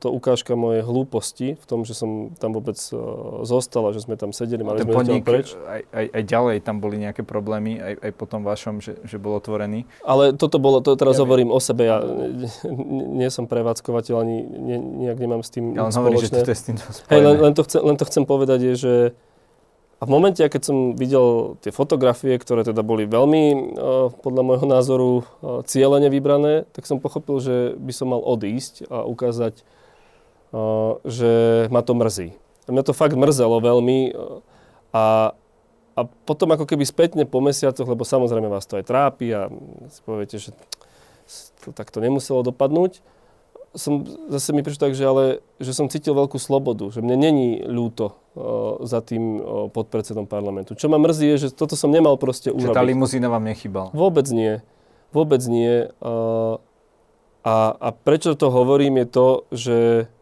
[0.00, 2.96] to ukážka mojej hlúposti v tom, že som tam vôbec e,
[3.44, 5.52] zostal a že sme tam sedeli, mali ten sme podnik, preč.
[5.68, 9.20] Aj, aj, aj ďalej tam boli nejaké problémy, aj, aj po tom vašom, že, že
[9.20, 9.84] bol otvorený.
[10.08, 11.56] Ale toto bolo, to teraz ja hovorím viem.
[11.56, 12.00] o sebe, ja
[13.20, 14.36] nie som prevádzkovateľ, ani
[15.04, 16.76] nejak nemám s tým ja len hovorí, že to je s tým
[17.12, 18.94] Hej, len, len, to chcem, len to chcem povedať je, že
[19.96, 24.66] a v momente, keď som videl tie fotografie, ktoré teda boli veľmi, eh, podľa môjho
[24.68, 30.90] názoru, eh, cieľene vybrané, tak som pochopil, že by som mal odísť a ukázať, eh,
[31.08, 31.32] že
[31.72, 32.36] ma to mrzí.
[32.66, 34.10] A mňa to fakt mrzelo veľmi
[34.90, 35.32] a,
[35.94, 39.46] a potom ako keby spätne po mesiacoch, lebo samozrejme vás to aj trápi a
[39.86, 40.50] si poviete, že
[41.62, 43.06] to takto nemuselo dopadnúť,
[43.76, 45.24] som, zase mi prišlo tak, že, ale,
[45.62, 48.16] že som cítil veľkú slobodu, že mne není ľúto
[48.84, 49.40] za tým
[49.72, 50.76] podpredsedom parlamentu.
[50.76, 52.72] Čo ma mrzí je, že toto som nemal proste urobiť.
[52.72, 53.88] Že tá limuzína vám nechybala?
[53.96, 54.60] Vôbec nie.
[55.16, 55.88] Vôbec nie.
[57.46, 59.76] A, a prečo to hovorím je to, že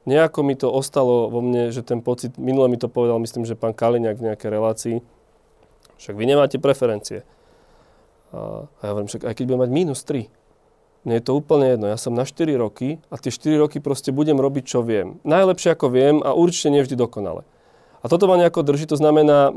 [0.05, 3.57] nejako mi to ostalo vo mne, že ten pocit, minule mi to povedal, myslím, že
[3.57, 4.97] pán Kaliňák v nejakej relácii,
[5.97, 7.25] však vy nemáte preferencie.
[8.29, 10.29] A, a ja hovorím, však aj keď budem mať minus 3,
[11.09, 11.87] mne je to úplne jedno.
[11.89, 15.17] Ja som na 4 roky a tie 4 roky proste budem robiť, čo viem.
[15.25, 17.49] Najlepšie, ako viem a určite nevždy dokonale.
[18.05, 19.57] A toto ma nejako drží, to znamená,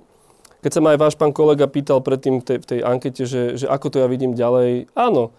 [0.63, 3.65] keď sa ma aj váš pán kolega pýtal predtým v tej, tej ankete, že, že
[3.67, 5.35] ako to ja vidím ďalej, áno,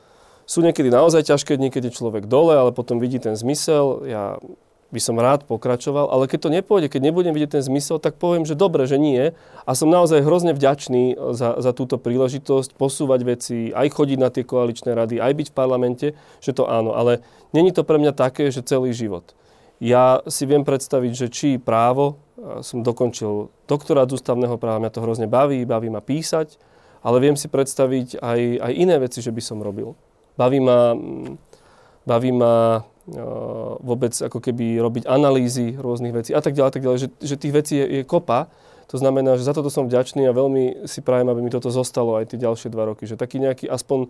[0.49, 4.09] sú niekedy naozaj ťažké je človek dole, ale potom vidí ten zmysel.
[4.09, 4.41] Ja
[4.89, 8.49] by som rád pokračoval, ale keď to nepôjde, keď nebudem vidieť ten zmysel, tak poviem,
[8.49, 9.37] že dobre, že nie.
[9.69, 14.49] A som naozaj hrozne vďačný za, za túto príležitosť posúvať veci, aj chodiť na tie
[14.49, 16.07] koaličné rady, aj byť v parlamente,
[16.41, 16.97] že to áno.
[16.97, 17.21] Ale
[17.53, 19.37] není to pre mňa také, že celý život.
[19.85, 22.17] Ja si viem predstaviť, že či právo,
[22.63, 26.55] som dokončil doktorát z ústavného práva, mňa to hrozne baví, baví ma písať,
[27.03, 29.99] ale viem si predstaviť aj, aj iné veci, že by som robil.
[30.39, 30.95] Baví ma,
[32.07, 32.87] baví ma
[33.81, 37.55] vôbec ako keby robiť analýzy rôznych vecí a tak ďalej, tak ďalej, že, že tých
[37.55, 38.53] vecí je, je kopa.
[38.89, 42.17] To znamená, že za toto som vďačný a veľmi si prajem, aby mi toto zostalo
[42.17, 43.05] aj tie ďalšie dva roky.
[43.05, 44.09] Že taký nejaký aspoň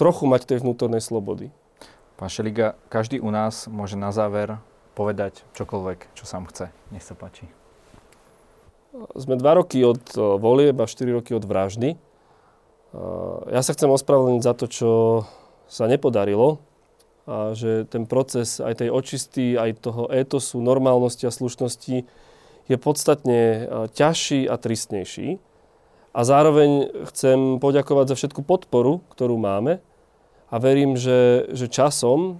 [0.00, 1.52] trochu mať tej vnútornej slobody.
[2.16, 4.56] Pán Šeliga, každý u nás môže na záver
[4.96, 6.72] povedať čokoľvek, čo sám chce.
[6.88, 7.63] Nech sa páči.
[8.94, 11.98] Sme dva roky od volieb a štyri roky od vraždy.
[13.50, 14.90] Ja sa chcem ospravedlniť za to, čo
[15.66, 16.62] sa nepodarilo
[17.26, 22.06] a že ten proces aj tej očisty, aj toho étosu, normálnosti a slušnosti
[22.70, 23.66] je podstatne
[23.98, 25.42] ťažší a tristnejší.
[26.14, 29.82] A zároveň chcem poďakovať za všetku podporu, ktorú máme
[30.54, 32.38] a verím, že, že časom,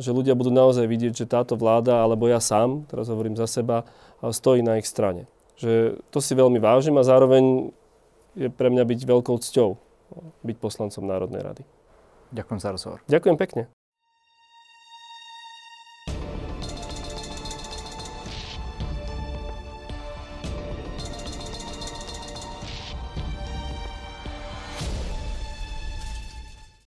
[0.00, 3.84] že ľudia budú naozaj vidieť, že táto vláda, alebo ja sám, teraz hovorím za seba,
[4.24, 5.28] stojí na ich strane.
[5.56, 7.72] Že to si veľmi vážim a zároveň
[8.36, 9.70] je pre mňa byť veľkou cťou
[10.44, 11.62] byť poslancom Národnej rady.
[12.36, 12.98] Ďakujem za rozhovor.
[13.08, 13.62] Ďakujem pekne.